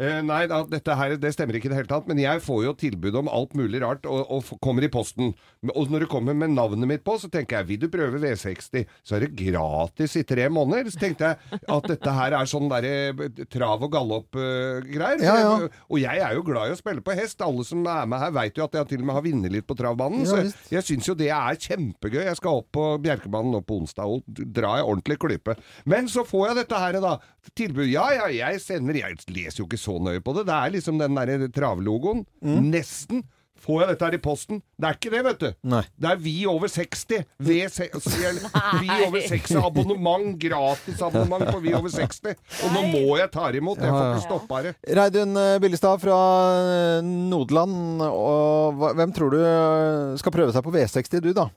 [0.00, 2.62] Eh, nei, da, dette her, det stemmer ikke i det hele tatt, men jeg får
[2.64, 5.34] jo tilbud om alt mulig rart, og, og kommer i posten.
[5.74, 8.86] Og når det kommer med navnet mitt på, så tenker jeg, vil du prøve V60?
[9.04, 10.88] Så er det gratis i tre måneder.
[10.88, 15.20] Så tenkte jeg at dette her er sånn der eh, trav- og gallop-greier.
[15.20, 15.68] Ja, ja.
[15.90, 17.44] Og jeg er jo glad i å spille på hest.
[17.44, 19.68] Alle som er med her vet jo at jeg til og med har vunnet litt
[19.68, 20.24] på travbanen.
[20.24, 22.22] Ja, så jeg syns jo det er kjempegøy.
[22.24, 24.24] Jeg skal opp på Bjerkebanen nå på onsdag og
[24.56, 25.58] dra ei ordentlig klype.
[25.84, 27.14] Men så får jeg dette her, da.
[27.56, 27.86] Tilbud.
[27.88, 30.46] Ja, ja, jeg sender Jeg leser jo ikke så nøye på det.
[30.48, 32.24] Det er liksom den derre travlogoen.
[32.44, 32.70] Mm.
[32.70, 33.24] Nesten.
[33.60, 34.60] Får jeg dette her i posten?
[34.80, 35.48] Det er ikke det, vet du.
[35.68, 35.82] Nei.
[36.00, 37.26] Det er Vi over 60.
[37.44, 38.06] V6,
[38.80, 40.30] vi over 60 abonnement.
[40.40, 42.38] Gratis abonnement på Vi over 60.
[42.64, 43.82] Og nå må jeg ta det imot.
[43.84, 44.72] Jeg får ikke stoppa det.
[44.96, 46.16] Reidun Billestad fra
[46.62, 48.00] eh, Nodeland.
[48.08, 51.50] Og hvem tror du eh, skal prøve seg på V60, du da?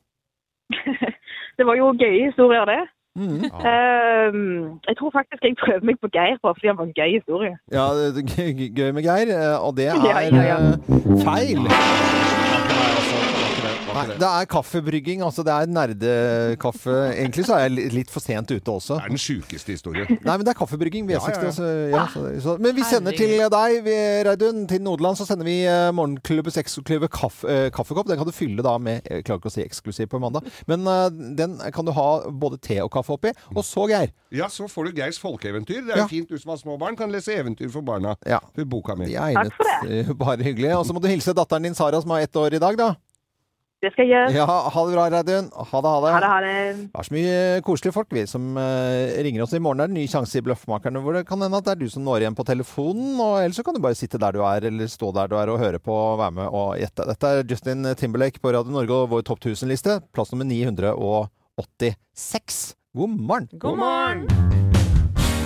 [1.54, 2.82] Det var jo gøye historier, det.
[3.16, 3.46] Mm.
[3.70, 4.34] Uh,
[4.90, 7.54] jeg tror faktisk jeg prøver meg på Geir bare fordi han var en gøy historie.
[7.78, 10.58] Ja, det er gøy- med Geir, eh, og det er Ja, ja, ja.
[10.58, 10.74] eh,
[11.28, 11.60] feil.
[13.94, 15.22] Nei, det er kaffebrygging.
[15.26, 16.94] Altså, det er nerdekaffe.
[17.14, 18.98] Egentlig så er jeg litt for sent ute også.
[19.00, 20.08] Det er den sjukeste historien.
[20.24, 21.08] Nei, men det er kaffebrygging.
[21.10, 21.14] V60.
[21.14, 21.50] Ja, ja, ja.
[21.50, 22.56] Altså, ja, så, så.
[22.64, 24.64] Men vi sender til deg, vi- Reidun.
[24.70, 28.08] Til Nodeland så sender vi eh, Morgenklubbens eksklusive kaff, eh, kaffekopp.
[28.10, 30.86] Den kan du fylle da med Jeg klarer ikke å si eksklusiv på mandag, men
[30.88, 31.08] eh,
[31.40, 33.34] den kan du ha både te og kaffe oppi.
[33.56, 34.12] Og så, Geir.
[34.34, 35.84] Ja, så får du Geirs folkeeventyr.
[35.88, 36.08] Det er Ja.
[36.10, 38.16] fint, du som har små barn, kan lese eventyr for barna.
[38.28, 38.40] Ja.
[38.56, 39.12] For boka mi.
[39.14, 40.18] Egnet, Takk for det.
[40.24, 40.72] Bare hyggelig.
[40.78, 42.94] Og så må du hilse datteren din Sara, som har ett år i dag, da.
[43.84, 44.32] Det skal jeg gjøre.
[44.32, 45.50] Ja, ha det bra, Reidun.
[45.52, 46.08] Ha det, ha det.
[46.14, 46.88] Ha det, ha det.
[46.94, 47.34] Det er så mye
[47.68, 49.52] koselige folk vi som eh, ringer oss.
[49.58, 51.82] I morgen er det ny sjanse i Bløffmakerne, hvor det kan hende at det er
[51.82, 53.20] du som når igjen på telefonen.
[53.20, 55.52] Og ellers så kan du bare sitte der du er, eller stå der du er
[55.52, 57.04] og høre på og være med og gjette.
[57.12, 60.00] Dette er Justin Timberlake på Radio Norge og vår topp 1000-liste.
[60.16, 62.80] Plass nummer 986.
[62.96, 63.52] God morgen!
[63.60, 64.72] God morgen!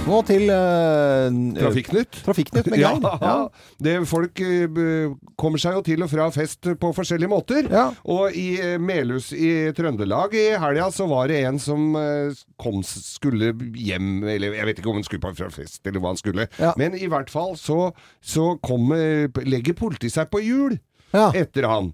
[0.07, 2.19] Nå til uh, Trafikknytt.
[2.25, 3.07] Trafikknytt med Geir.
[3.21, 3.35] Ja,
[3.83, 7.67] det, folk uh, kommer seg jo til og fra fest på forskjellige måter.
[7.71, 7.89] Ja.
[8.07, 11.89] Og i uh, Melhus i Trøndelag i helga så var det en som
[12.61, 16.19] kom, skulle hjem Eller jeg vet ikke om han skulle på fest, eller hva han
[16.19, 16.47] skulle.
[16.61, 16.73] Ja.
[16.79, 17.91] Men i hvert fall så,
[18.23, 18.91] så kom,
[19.43, 20.77] legger politiet seg på hjul
[21.13, 21.29] Ja.
[21.35, 21.91] etter han.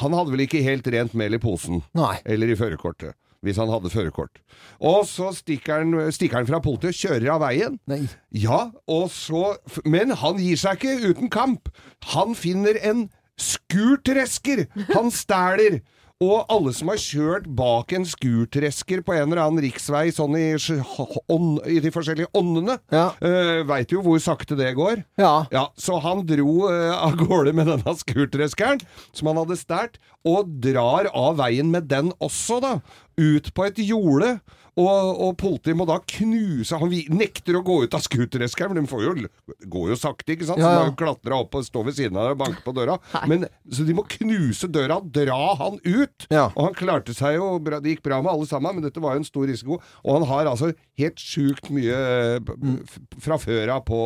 [0.00, 1.82] Han hadde vel ikke helt rent mel i posen.
[1.96, 2.16] Nei.
[2.28, 3.14] Eller i førerkortet.
[3.44, 4.40] Hvis han hadde førerkort.
[4.80, 7.76] Og så stikker han, stikker han fra politiet, kjører av veien.
[7.90, 8.04] Nei.
[8.34, 11.70] Ja, og så Men han gir seg ikke uten kamp.
[12.14, 13.08] Han finner en
[13.40, 14.66] skurtresker!
[14.94, 15.80] Han stæler!
[16.24, 20.46] Og alle som har kjørt bak en skurtresker på en eller annen riksvei sånn i,
[20.56, 23.10] i de forskjellige åndene, Ja.
[23.20, 25.02] uh, veit jo hvor sakte det går.
[25.20, 25.44] Ja.
[25.52, 28.80] Ja, Så han dro uh, av gårde med denne skurtreskeren
[29.12, 32.72] som han hadde stært, og drar av veien med den også, da.
[33.20, 34.38] ut på et jorde.
[34.76, 38.90] Og, og politiet må da knuse Han nekter å gå ut av scootereskeren, for de
[38.90, 39.28] får jo,
[39.72, 40.60] går jo sakte, ikke sant?
[40.60, 40.74] Ja, ja.
[40.76, 42.98] Så de må klatre opp og stå ved siden av og banke på døra.
[43.30, 46.28] Men, så de må knuse døra, dra han ut.
[46.28, 46.50] Ja.
[46.52, 49.24] Og han klarte seg jo Det gikk bra med alle sammen, men dette var jo
[49.24, 49.80] en stor risiko.
[50.04, 52.78] Og han har altså helt sjukt mye eh, Mm.
[53.22, 53.98] fra før av på,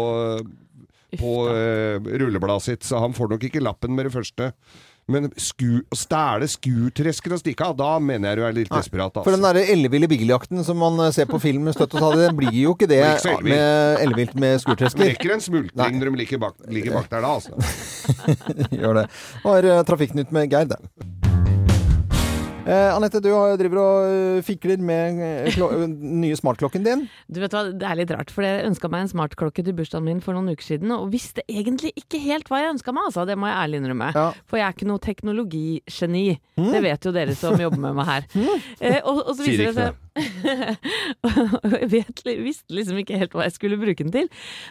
[1.20, 4.50] på uh, rullebladet sitt, så han får nok ikke lappen med det første.
[5.10, 9.20] Men sku, å stæle scooteresker og stikke av, da mener jeg du er litt desperat.
[9.20, 9.52] For den Altså.
[9.60, 12.74] derre elleville biljakten som man eh, ser på film støtt og stadig, den blir jo
[12.76, 13.02] ikke det
[13.46, 14.96] med ellevilt med skurtresker.
[14.96, 15.14] skurtresker.
[15.16, 17.54] rekker en smultring når de ligger bak, ligger bak der da, altså.
[18.80, 19.06] Gjør det.
[19.44, 20.78] Var uh, Trafikknytt med Geir, det.
[22.70, 23.28] Eh, Anette, du
[23.58, 25.86] driver og eh, fikler med den eh,
[26.22, 27.00] nye smartklokken din.
[27.26, 30.06] Du vet hva, Det er litt rart, for jeg ønska meg en smartklokke til bursdagen
[30.06, 33.24] min for noen uker siden, og visste egentlig ikke helt hva jeg ønska meg, altså.
[33.26, 34.12] Det må jeg ærlig innrømme.
[34.14, 34.28] Ja.
[34.46, 36.24] For jeg er ikke noe teknologigeni.
[36.60, 38.30] Det vet jo dere som jobber med meg her.
[38.80, 39.96] Eh, og, og så viser det seg
[41.64, 44.28] Og jeg vet, visste liksom ikke helt hva jeg skulle bruke den til.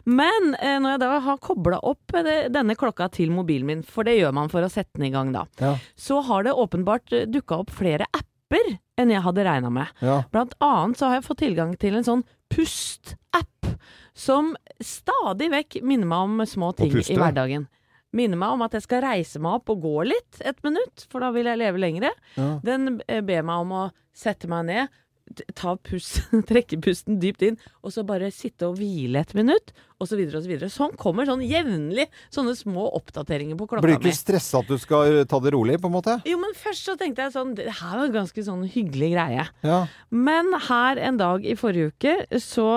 [0.09, 3.83] Men eh, når jeg da har kobla opp eh, det- denne klokka til mobilen min,
[3.85, 5.75] for det gjør man for å sette den i gang da, Ja.
[5.99, 9.89] så har det åpenbart dukka opp flere apper enn jeg hadde regna med.
[10.03, 10.21] Ja.
[10.33, 12.23] Blant annet så har jeg fått tilgang til en sånn
[12.53, 13.73] pust-app,
[14.13, 17.67] som stadig vekk minner meg om små ting i hverdagen.
[18.15, 21.21] Minner meg om at jeg skal reise meg opp og gå litt et minutt, for
[21.23, 22.09] da vil jeg leve lengre.
[22.35, 22.55] Ja.
[22.65, 23.83] Den eh, ber meg om å
[24.17, 24.97] sette meg ned,
[25.53, 30.07] ta pust, trekke pusten dypt inn, og så bare sitte og hvile et minutt, og
[30.07, 30.69] så og så.
[30.71, 33.89] Sånn kommer sånn jevnlig sånne små oppdateringer på klokka mi.
[33.89, 36.15] Blir du ikke stressa at du skal eh, ta det rolig, på en måte?
[36.29, 39.45] Jo, men først så tenkte jeg sånn, det her var en ganske sånn hyggelig greie.
[39.67, 39.79] Ja.
[40.15, 42.69] Men her en dag i forrige uke så,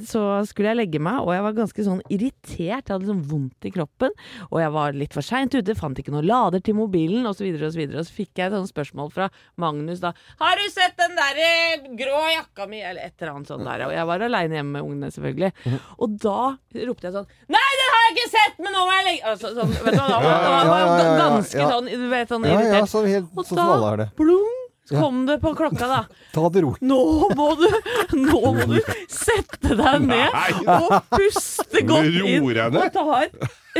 [0.00, 2.88] så skulle jeg legge meg, og jeg var ganske sånn irritert.
[2.88, 4.16] Jeg hadde sånn vondt i kroppen,
[4.48, 7.44] og jeg var litt for seint ute, fant ikke noe lader til mobilen osv.
[7.46, 9.28] Og, så videre, og så fikk jeg et sånt spørsmål fra
[9.60, 10.14] Magnus da.
[10.40, 13.86] 'Har du sett den der eh, grå jakka mi?' Eller et eller annet sånt der.
[13.86, 15.52] Og jeg var aleine hjemme med ungene, selvfølgelig.
[16.00, 16.45] Og da
[16.88, 19.54] ropte jeg sånn 'Nei, den har jeg ikke sett, men nå må jeg legge altså,
[19.56, 22.46] sånn, Vet du hva, da var jeg ja, ja, ja, ganske sånn, du vet, sånn
[22.50, 22.88] irritert.
[22.92, 24.08] så helt Og sånn det.
[24.20, 24.62] Blung!
[24.86, 26.00] Så kom det på klokka, da.
[26.34, 26.78] Ta det rolig.
[26.86, 27.00] Nå
[27.34, 27.66] må du
[28.14, 28.76] Nå må du
[29.10, 30.36] sette deg ned
[30.76, 33.06] og puste godt inn og ta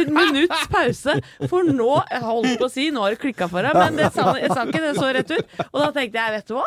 [0.03, 1.17] en minutts pause.
[1.51, 4.11] For nå Jeg holdt på å si nå har det klikka for deg, men det
[4.15, 5.55] sa, jeg sa ikke det så rett ut.
[5.73, 6.67] Og da tenkte jeg, vet du hva?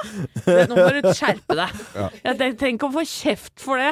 [0.69, 1.79] Nå må du skjerpe deg.
[2.23, 3.91] Jeg trenger ikke å få kjeft for det.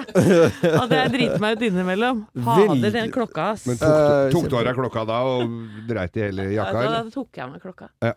[0.77, 2.23] At jeg driter meg ut innimellom.
[2.37, 2.91] Fader, Veldig.
[2.97, 3.65] den klokka, ass.
[3.69, 5.53] Men tok, Eh, tok du av deg klokka da og
[5.89, 7.07] dreit i hele Ja, jakka, da, eller?
[7.07, 7.87] da tok jeg meg klokka.
[8.03, 8.13] Ja.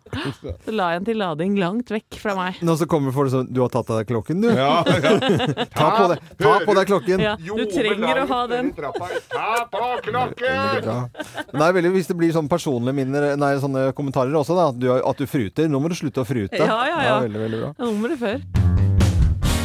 [0.67, 2.61] Så la jeg den til lading langt vekk fra meg.
[2.67, 4.49] Nå så kommer folk sånn Du har tatt av deg klokken, du.
[4.55, 5.67] Ja, ja.
[5.75, 7.25] Ta på deg, ta på deg klokken.
[7.25, 8.73] Ja, du trenger å ha den.
[8.77, 11.10] Ta på klokken!
[11.53, 14.69] Men det er veldig hvis det blir sånn personlige minner, nei, sånne kommentarer også, da,
[14.75, 15.71] at du, at du fruter.
[15.71, 16.61] Nå må du slutte å frute.
[16.61, 17.19] Ja, ja, ja.
[17.27, 17.75] veldig, veldig bra.
[17.79, 18.61] Nå må nummeret før.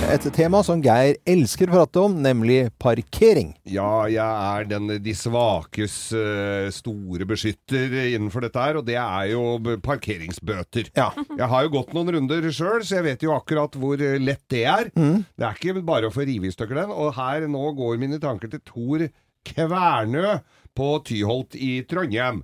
[0.06, 3.54] Et tema som Geir elsker å prate om, nemlig parkering.
[3.66, 9.32] Ja, jeg er den, de svakes eh, store beskytter innenfor dette her, og det er
[9.32, 9.56] jo
[9.86, 10.92] parkeringsbøter.
[11.00, 11.08] Ja.
[11.32, 14.44] Jeg har jo gått noen runder sjøl, så jeg vet jo akkurat hvor eh, lett
[14.52, 14.92] det er.
[14.94, 16.94] Det er ikke bare å få rive i stykker den.
[16.94, 19.08] Og her nå går mine tanker til Tor
[19.46, 20.38] Kvernø
[20.76, 22.44] på Tyholt i Trondheim.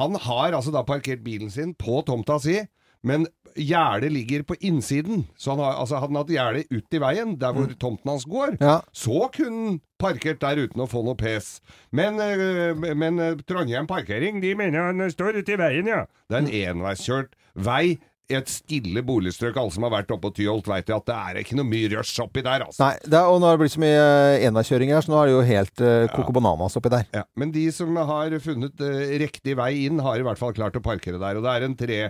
[0.00, 2.58] Han har altså da parkert bilen sin på tomta si,
[3.06, 5.26] men gjerdet ligger på innsiden.
[5.38, 8.24] Så han har, altså, hadde han hatt gjerdet ut i veien, der hvor tomten hans
[8.28, 8.80] går, Ja.
[8.92, 11.60] så kunne han parkert der uten å få noe pes.
[11.92, 16.02] Men, øh, men øh, Trondheim Parkering de mener han står ute i veien, ja.
[16.28, 17.98] Det er en enveiskjørt vei.
[18.26, 19.58] I et stille boligstrøk.
[19.60, 22.22] Alle som har vært oppe på Tyholt, jo at det er ikke noe mye rush
[22.24, 22.82] oppi der, altså.
[22.82, 25.30] Nei, er, og nå har det blitt så mye eh, enveiskjøring her, så nå er
[25.30, 27.06] det jo helt uh, coco bananas oppi der.
[27.14, 30.78] Ja, men de som har funnet uh, riktig vei inn, har i hvert fall klart
[30.78, 31.38] å parkere der.
[31.38, 32.00] Og det er en tre,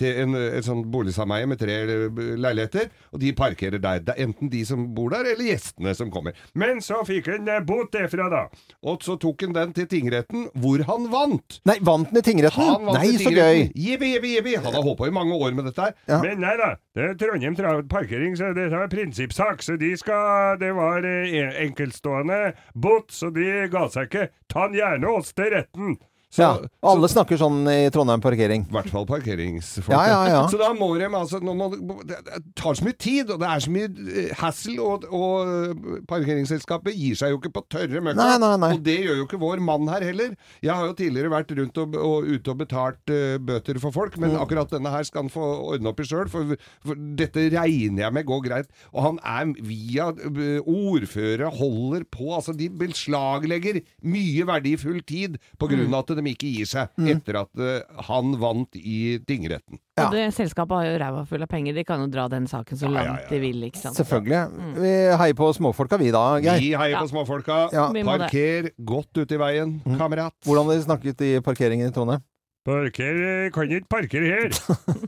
[0.00, 4.02] til en, et sånt boligsameie med tre eh, leiligheter, og de parkerer der.
[4.02, 6.34] Det er enten de som bor der, eller gjestene som kommer.
[6.58, 8.42] Men så fikk han eh, bot derfra, da.
[8.90, 11.60] Og så tok han den til tingretten, hvor han vant.
[11.68, 12.66] Nei, vant den i tingretten?
[12.74, 13.34] Han vant Nei, i så gøy!
[13.34, 13.84] tingretten.
[13.84, 14.56] Jippi, jippi, jippi.
[14.58, 15.94] Han har holdt på i mange år med dette her.
[16.10, 16.20] Ja.
[16.22, 17.56] Men nei da, det er Trondheim
[17.90, 23.68] Parkering, så det er prinsippsak, så de skal Det var eh, enkeltstående bot, så de
[23.72, 24.28] ga seg ikke.
[24.52, 25.96] Ta den gjerne oss til retten.
[26.34, 26.56] Så, Ja,
[26.90, 28.64] alle snakker sånn i Trondheim parkering.
[28.66, 29.92] I hvert fall parkeringsfolk.
[29.94, 30.40] Ja, ja, ja.
[30.50, 31.68] Så da må de altså må,
[32.02, 35.46] Det det tar så mye tid, og det er så mye eh, hassle, og, og
[35.46, 38.18] eh, parkeringsselskapet gir seg jo ikke på tørre møkka.
[38.18, 38.70] Nei, nei, nei.
[38.74, 40.34] Og det gjør jo ikke vår mann her heller.
[40.64, 44.18] Jeg har jo tidligere vært rundt og, og ute og betalt uh, bøter for folk,
[44.18, 44.26] Mm.
[44.26, 45.42] men akkurat denne her skal han få
[45.74, 46.54] ordne opp i sjøl, for,
[46.86, 48.68] for dette regner jeg med går greit.
[48.92, 55.68] Og han er via uh, ordfører, holder på Altså, de beslaglegger mye verdifull tid på
[55.70, 55.92] grunn Mm.
[55.94, 57.08] av at de ikke gir seg Mm.
[57.16, 59.78] etter at uh, han vant i tingretten.
[59.98, 60.06] Ja.
[60.08, 61.74] Og det selskapet har jo ræva full av penger.
[61.74, 63.96] De kan jo dra den saken så Ja, ja, langt ja, de vil, ikke sant.
[63.96, 64.42] Selvfølgelig.
[64.80, 66.58] Vi heier på småfolka vi da, Geir.
[66.60, 67.00] Vi heier Ja.
[67.02, 67.68] på småfolka.
[68.04, 69.98] Parker godt ute i veien, Mm.
[69.98, 70.32] kamerat.
[70.44, 72.22] Hvordan har dere snakket i parkeringen i Trondheim?
[72.64, 74.48] Parker kan ikke parkere her.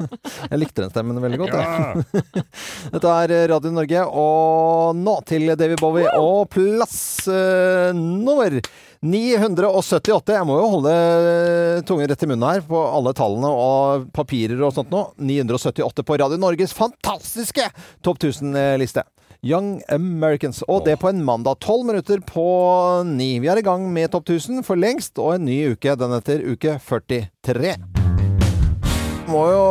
[0.52, 1.55] Jeg likte den stemmen veldig godt.
[1.57, 1.94] Ja.
[2.92, 8.59] Dette er Radio Norge, og nå til David Bowie og plass uh, nummer
[9.02, 10.37] 978.
[10.37, 10.94] Jeg må jo holde
[11.88, 15.02] tungen rett i munnen her på alle tallene og papirer og sånt nå.
[15.18, 17.68] 978 på Radio Norges fantastiske
[18.04, 19.04] Topp 1000-liste.
[19.46, 20.62] Young Americans.
[20.68, 21.61] Og det på en mandag.
[21.61, 22.46] Tolv minutter på
[23.06, 23.37] ni.
[23.42, 25.94] Vi er i gang med Topp 1000 for lengst, og en ny uke.
[25.98, 27.95] Den heter uke 43
[29.31, 29.62] må jo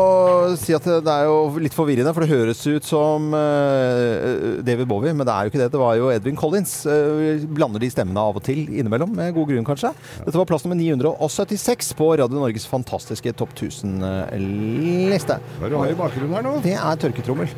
[0.59, 5.13] si at det er jo litt forvirrende, for det høres ut som eh, David Bowie,
[5.15, 5.69] men det er jo ikke det.
[5.73, 6.77] Det var jo Edwin Collins.
[6.85, 9.93] Vi blander de stemmene av og til innimellom, med god grunn kanskje.
[10.25, 15.39] Dette var plass nummer 976 på Radio Norges fantastiske Topp 1000-liste.
[15.59, 16.59] Hva er det du har i bakgrunnen her nå?
[16.65, 17.55] Det er tørketrommel.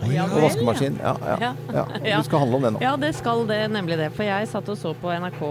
[0.00, 0.96] Og vaskemaskin.
[1.02, 1.84] Ja, ja, Ja.
[2.00, 2.80] Det skal handle om det nå.
[2.82, 4.08] Ja, det skal det, nemlig det.
[4.16, 5.42] For jeg satt og så på NRK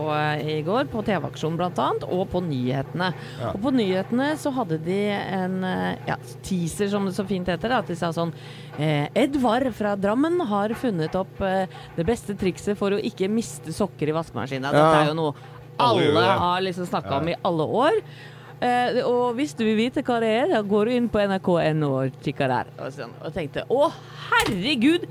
[0.43, 3.11] i går, på TV-aksjonen bl.a., og på nyhetene.
[3.53, 7.75] Og på nyhetene så hadde de en eh, ja, teaser, som det så fint heter.
[7.79, 8.33] At de sa sånn
[8.77, 13.73] eh, Edvard fra Drammen har funnet opp eh, det beste trikset for å ikke miste
[13.75, 14.69] sokker i vaskemaskinen.
[14.73, 15.33] Dette er jo noe
[15.79, 18.01] Alle har liksom snakka om i alle år.
[18.59, 21.91] Eh, og hvis du vil vite hva det er, da går du inn på nrk.no
[22.01, 22.71] og kikker der.
[22.79, 23.87] Og, sånn, og tenkte å
[24.29, 25.07] herregud,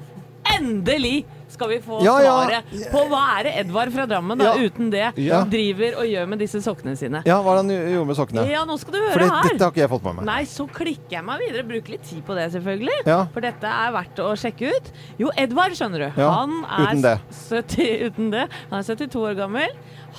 [0.58, 1.22] endelig
[1.58, 2.32] skal vi få Ja, ja.
[2.38, 4.68] svaret på hva er det Edvard fra Drammen da, Ja.
[4.68, 5.42] uten det Ja.
[5.44, 7.22] driver og gjør med disse sokkene sine.
[7.26, 8.46] Ja, hva er det han gjorde med sokkene?
[8.48, 9.42] Ja, nå skal du høre Fordi her.
[9.50, 10.24] dette har ikke jeg fått med meg.
[10.30, 11.66] Nei, så klikker jeg meg videre.
[11.68, 12.98] Bruker litt tid på det, selvfølgelig.
[13.06, 13.24] Ja.
[13.34, 14.92] For dette er verdt å sjekke ut.
[15.18, 16.20] Jo, Edvard, skjønner du.
[16.22, 17.16] Ja, han er uten det.
[17.50, 18.48] 70, uten det.
[18.70, 19.68] Han er 72 år gammel.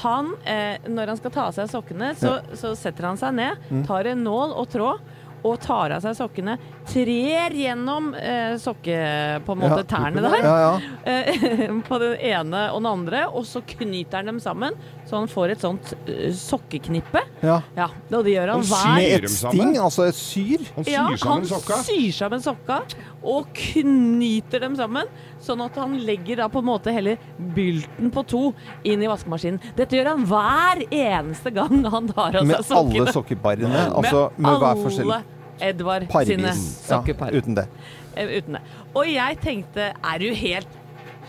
[0.03, 3.57] Han, eh, når han skal ta av seg sokkene, så, så setter han seg ned,
[3.71, 3.85] Mm.
[3.87, 4.99] tar en nål og tråd.
[5.43, 6.57] Og tar av seg sokkene,
[6.89, 8.97] trer gjennom eh, sokke...
[9.45, 9.87] På en måte Ja.
[9.87, 10.39] tærne der.
[10.43, 10.79] Ja, ja.
[11.09, 14.75] Eh, på den ene og den andre, og så knyter han dem sammen,
[15.07, 17.21] så han får et sånt uh, sokkeknippe.
[17.41, 17.61] ja.
[17.77, 20.65] Ja, og det gjør han Han hver Med et sting, altså et syr.
[20.75, 21.77] Han syr ja, sammen han sokka.
[21.87, 22.81] syr sammen sokka
[23.23, 25.07] og knyter dem sammen,
[25.43, 27.15] sånn at han legger da på en måte hele
[27.55, 28.41] bylten på to
[28.87, 29.59] inn i vaskemaskinen.
[29.77, 33.01] Dette gjør han hver eneste gang han tar av Med seg sokkene.
[33.05, 35.13] alle sokkebarene, Altså med hver forskjell.
[35.61, 36.89] Edvard sine Parvis.
[36.89, 37.01] Ja,
[37.39, 37.67] uten det.
[38.15, 38.61] Eh, uten det.
[38.95, 40.77] Og jeg tenkte, er du helt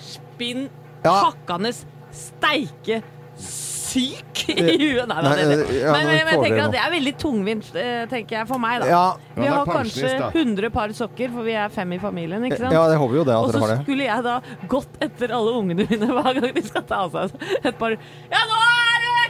[0.00, 0.68] spinn
[1.04, 1.16] Ja.
[1.30, 1.72] hakkende
[2.12, 3.02] steike
[3.40, 5.08] syk i huet?
[5.08, 5.54] Nei, Nei, nei, nei.
[5.56, 8.58] eh, ja, men, men jeg tenker at det er veldig tungvint, eh, tenker jeg, for
[8.62, 8.86] meg, da.
[8.90, 12.44] Ja, Vi Ja, har kanskje pensjonist, 100 par sokker, for vi er fem i familien,
[12.46, 12.72] ikke sant?
[12.76, 13.84] ja, jeg håper jo det og at så dere har det.
[13.86, 14.36] skulle jeg da
[14.68, 17.30] gått etter alle ungene mine hver gang de skal ta av seg
[17.64, 18.60] et par Ja, nå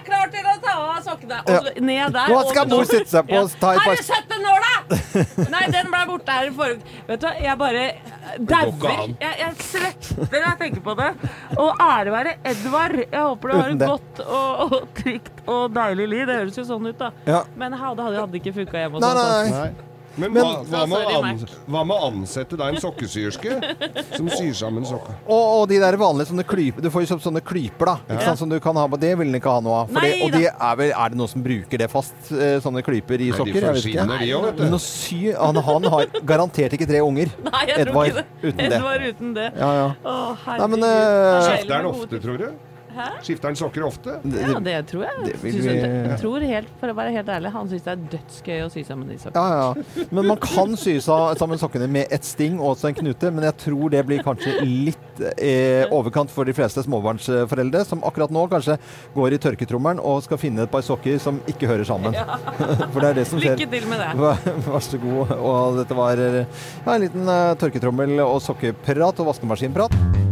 [0.07, 1.41] det til å ta av sokkene!
[1.51, 2.33] Og ned der.
[2.33, 4.73] Nå skal mor sitte seg på og ta et Har du sett den nåla?!
[5.51, 7.85] Nei, den ble borte her i forrige Vet du hva, jeg bare
[8.47, 9.13] dauer.
[9.21, 11.11] Jeg, jeg svetter når jeg tenker på det.
[11.59, 12.97] Og ære være Edvard.
[13.03, 16.27] Jeg håper du har et godt og, og trygt og deilig liv.
[16.31, 17.13] Det høres jo sånn ut, da.
[17.29, 17.45] Ja.
[17.59, 19.87] Men det hadde, hadde ikke funka hjemme hos oss.
[20.19, 21.37] Men, Men- hva, hva, med å an,
[21.71, 23.59] hva med å ansette deg en sokkesyerske
[24.17, 25.15] som syr sammen sokker?
[25.27, 27.95] Og, og de der vanlige sånne klyper Du får jo sånne klyper, da.
[28.11, 28.99] Ikke sant, som du kan ha på.
[29.01, 29.93] Det vil den ikke ha noe av.
[29.95, 32.17] For det, og de er, vel, er det noen som bruker det fast?
[32.35, 33.61] eh, Sånne klyper i Nei, sokker?
[33.61, 34.79] De forsvinner, de òg, vet Men du.
[34.81, 37.31] å sy han, han har garantert ikke tre unger.
[37.51, 38.27] Nei, jeg tror ikke det.
[38.43, 38.65] uten.
[38.67, 39.47] Edvard uten det.
[39.63, 39.87] Ja, ja.
[40.03, 40.75] Å, Nei, herregud.
[40.75, 42.49] men, Det eh, er Skifter han ofte, tror du?
[42.97, 43.07] Hæ?
[43.23, 44.17] Skifter han sokker ofte?
[44.25, 45.25] Ja, det tror jeg.
[45.27, 48.65] det vi- jeg, tror helt, For å være helt ærlig, han syns det er dødsgøy
[48.67, 49.35] å sy sammen de sokkene.
[49.37, 50.07] Ja, ja.
[50.11, 53.45] Men man kan sy sa- sammen sokkene med et sting og også en knute, men
[53.45, 58.47] jeg tror det blir kanskje litt eh, overkant for de fleste småbarnsforeldre, som akkurat nå
[58.51, 58.79] kanskje
[59.15, 62.15] går i tørketrommelen og skal finne et par sokker som ikke hører sammen.
[62.93, 63.57] For det er det som skjer.
[63.59, 64.11] Lykke til med det.
[64.21, 65.35] Vær, vær så god.
[65.39, 66.41] Og dette var eh,
[66.87, 70.30] ja, en liten uh, tørketrommel og sokkeprat og vaskemaskinprat.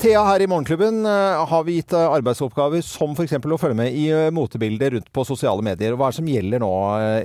[0.00, 3.34] Thea her i Morgenklubben eh, har vi gitt eh, arbeidsoppgaver som f.eks.
[3.36, 5.92] å følge med i eh, motebilder rundt på sosiale medier.
[5.92, 6.70] Hva er det som gjelder nå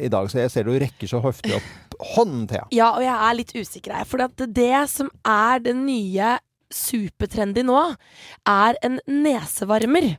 [0.04, 0.28] i dag?
[0.28, 2.66] Så jeg ser du rekker så høftig opp hånden, Thea.
[2.76, 4.10] Ja, og jeg er litt usikker her.
[4.10, 6.34] For det som er den nye
[6.68, 7.80] supertrendy nå,
[8.44, 10.18] er en nesevarmer.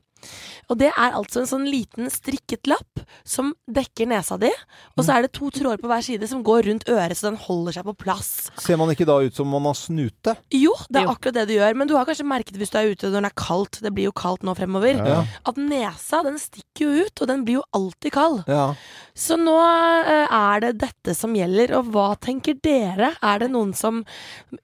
[0.72, 4.50] Og det er altså en sånn liten strikket lapp som dekker nesa di.
[4.96, 7.38] Og så er det to tråder på hver side som går rundt øret, så den
[7.38, 8.30] holder seg på plass.
[8.58, 10.34] Ser man ikke da ut som man har snute?
[10.54, 11.76] Jo, det er akkurat det du gjør.
[11.78, 14.08] Men du har kanskje merket hvis du er ute når det er kaldt, det blir
[14.08, 15.20] jo kaldt nå fremover, Ja.
[15.46, 18.42] at nesa den stikker jo ut, og den blir jo alltid kald.
[18.50, 18.72] Ja.
[19.16, 23.12] Så nå eh, er det dette som gjelder, og hva tenker dere?
[23.22, 24.02] Er det noen som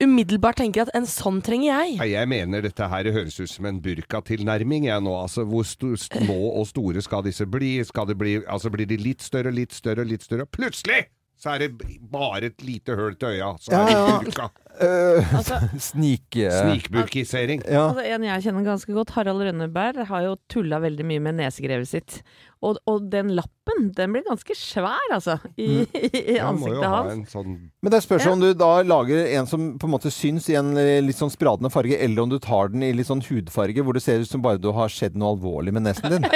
[0.03, 1.97] umiddelbart tenker at en sånn trenger jeg?
[2.12, 5.14] Jeg mener dette her høres ut som en burkatilnærming, jeg nå.
[5.22, 5.64] Altså, hvor,
[6.01, 7.74] små og store skal disse bli?
[7.84, 10.47] Skal det bli altså blir de litt større, litt større, litt større?
[10.47, 11.05] Plutselig
[11.43, 14.49] så er det bare et lite høl til øya, så er Ja, ja.
[14.81, 15.59] Eh, Altså-
[15.91, 16.37] snik...
[16.37, 17.62] uh, Snikburkisering.
[17.68, 17.89] Ja.
[17.91, 21.89] Altså, en jeg kjenner ganske godt, Harald Rønneberg, har jo tulla veldig mye med nesegrevet
[21.89, 22.23] sitt.
[22.62, 27.33] Og, og den lappen, den blir ganske svær, altså, i, i må jo ansiktet hans.
[27.35, 30.55] sånn Men det spørs om du da lager en som på en måte syns i
[30.59, 33.83] en eh, litt sånn spradende farge, eller om du tar den i litt sånn hudfarge
[33.83, 36.29] hvor det ser ut som bare du har skjedd noe alvorlig med nesen din.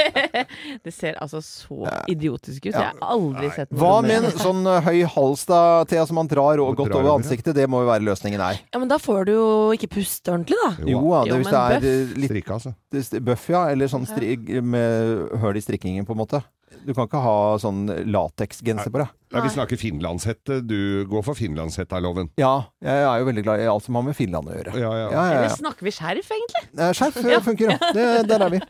[0.84, 2.74] Det ser altså så idiotisk ut.
[2.74, 6.18] Jeg har aldri sett noe Hva med en sånn eh, høy hals da, Thea, som
[6.18, 7.54] man drar og godt over, ansiktet?
[7.56, 8.58] Det må jo være løsningen her.
[8.72, 9.46] Ja, men da får du jo
[9.76, 10.72] ikke puste ordentlig, da.
[10.82, 13.20] Jo, ja, det, Jo, hvis det er eh, litt strikka, altså.
[13.22, 16.42] bøff, ja, eller sånn stri med høl i strikkingen, på en måte.
[16.86, 19.10] Du kan ikke ha sånn lateksgenser på deg.
[19.34, 20.60] Ja, vi snakker finlandshette.
[20.66, 22.28] Du går for finlandshetta-loven.
[22.38, 24.74] Ja, jeg er jo veldig glad i alt som har med Finland å gjøre.
[24.78, 25.06] Ja, ja.
[25.10, 25.56] Ja, ja, Eller ja.
[25.58, 26.62] snakker vi skjerf, egentlig?
[26.78, 27.90] Eh, Skjerf funker, ja.
[27.96, 28.60] Det, der er vi.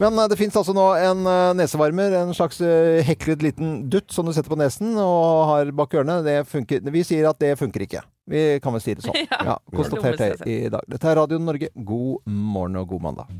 [0.00, 2.60] Men eh, det fins altså nå en eh, nesevarmer, en slags
[3.08, 6.22] heklet liten dutt som du setter på nesen og har bak ørene.
[6.26, 6.84] Det funker.
[6.92, 8.04] Vi sier at det funker ikke.
[8.26, 9.14] Vi kan vel si det sånn.
[9.30, 9.38] Ja.
[9.52, 10.82] Ja, konstatert det i dag.
[10.90, 11.68] Dette er Radio Norge.
[11.74, 13.30] God morgen og god mandag.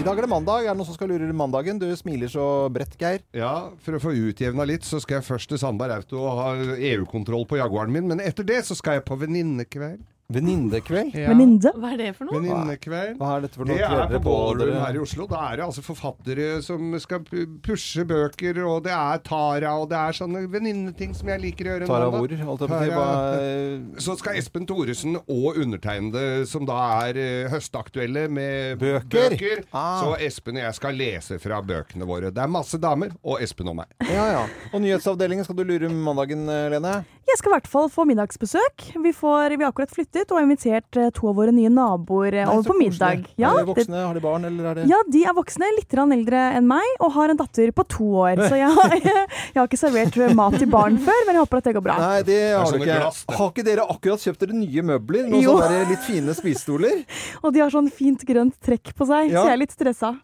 [0.00, 0.64] I dag er det mandag.
[0.64, 1.80] Er det noen som skal lure mandagen?
[1.82, 3.24] Du smiler så bredt, Geir.
[3.36, 6.46] Ja, for å få utjevna litt, så skal jeg først til Sandberg Auto og ha
[6.78, 8.06] EU-kontroll på Jaguaren min.
[8.08, 10.06] Men etter det så skal jeg på venninnekveld.
[10.30, 11.14] Venninnekveld?
[11.18, 11.28] Ja.
[11.32, 11.72] Veninde?
[11.76, 12.38] Hva er det for noe?
[12.40, 13.16] Venninnekveld.
[13.20, 13.76] Hva er dette for noe?
[13.80, 15.26] Det er på Ballroom her i Oslo.
[15.30, 17.24] Da er det altså forfattere som skal
[17.64, 21.74] pushe bøker, og det er Tara, og det er sånne venninneting som jeg liker å
[21.74, 21.90] gjøre.
[21.90, 22.34] Tara nå, hvor?
[22.40, 22.58] På å.
[22.64, 26.78] Tara- Hva- Så skal Espen Thoresen og undertegnede, som da
[27.08, 29.34] er eh, høstaktuelle med Bøker?
[29.36, 30.00] bøker Ah.
[30.02, 32.30] Så Espen og jeg skal lese fra bøkene våre.
[32.34, 33.86] Det er masse damer, og Espen og meg.
[34.08, 34.46] Ja, ja.
[34.72, 37.04] Og nyhetsavdelingen skal du lure mandagen, eh, Lene?
[37.30, 38.88] Jeg skal i hvert fall få middagsbesøk.
[39.04, 42.34] Vi, får, vi har akkurat flyttet og har invitert eh, to av våre nye naboer
[42.34, 43.24] eh, Nei, over på middag.
[43.40, 44.00] Ja, er de voksne?
[44.04, 46.86] Har de barn, eller er det ja, de er voksne, litt grann eldre enn meg,
[47.00, 48.42] og har en datter på to år.
[48.46, 48.94] Så jeg har,
[49.54, 51.98] jeg har ikke servert mat til barn før, men jeg håper at det går bra.
[52.00, 52.88] Nei, det har du ikke.
[52.90, 53.22] glass.
[53.30, 55.28] Har ikke dere akkurat kjøpt dere nye møbler?
[55.30, 55.58] Noen Jo.
[55.60, 57.04] sånne litt fine spisestoler?
[57.44, 59.42] Og de har sånn fint grønt trekk på seg, Ja.
[59.44, 60.14] så jeg er litt stressa.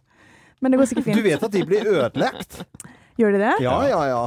[0.61, 1.19] Men det går sikkert fint.
[1.21, 2.63] Du vet at de blir ødelagt?
[3.21, 3.55] Gjør de det?
[3.65, 4.23] Ja, ja, ja.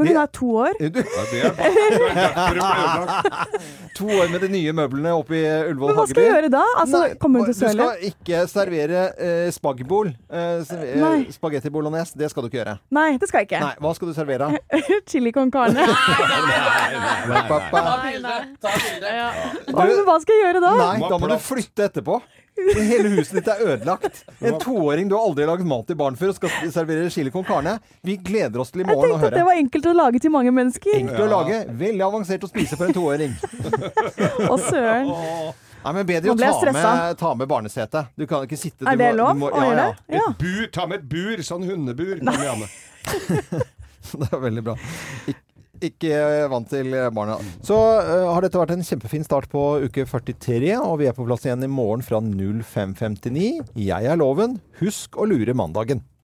[0.00, 0.78] Men hun er to år.
[0.80, 1.52] Ja, er
[3.98, 6.62] to år med de nye møblene oppe i Ullevål Men hva skal jeg gjøre da?
[6.80, 10.12] Altså, Nei, Kommer hun til å Du skal ikke servere eh, spagbol.
[10.32, 12.16] Eh, eh, Spagetti bolognese.
[12.18, 12.76] Det skal du ikke gjøre.
[12.96, 13.60] Nei, det skal jeg ikke.
[13.66, 14.50] Nei, Hva skal du servere?
[15.12, 15.84] Chili con carne.
[15.84, 17.42] Nei,
[17.82, 18.38] Nei, nei.
[19.12, 19.28] Ja.
[19.68, 20.72] Oi, men hva skal jeg gjøre da?
[20.80, 22.22] Nei, da må du flytte etterpå.
[22.76, 24.22] Hele huset ditt er ødelagt.
[24.44, 27.44] En toåring du har aldri laget mat til barn før, og skal servere chili con
[27.48, 27.78] carne.
[28.04, 30.34] Vi gleder oss til i morgen å tenkte at det var enkelt å lage til
[30.34, 30.94] mange mennesker.
[31.00, 33.36] Enkelt å lage, veldig avansert å spise for en toåring.
[34.52, 35.12] Å søren.
[35.82, 38.04] Nei, men Bedre Nå å ble jeg ta med, ta med barnesete.
[38.14, 39.94] Du kan ikke sitte Er det må- du lov må- å ja, gjøre ja.
[39.96, 40.18] det?
[40.20, 40.26] Ja.
[40.30, 42.20] Et bur, ta med et bur, sånn hundebur.
[42.22, 42.68] Med.
[44.12, 44.76] Det er veldig bra.
[45.30, 45.36] Ik
[45.88, 46.20] ikke
[46.52, 47.38] vant til barna.
[47.64, 51.26] Så uh, har dette vært en kjempefin start på uke 43, og vi er på
[51.26, 53.74] plass igjen i morgen fra 05.59.
[53.78, 54.60] Jeg er Loven.
[54.82, 56.04] Husk å lure mandagen.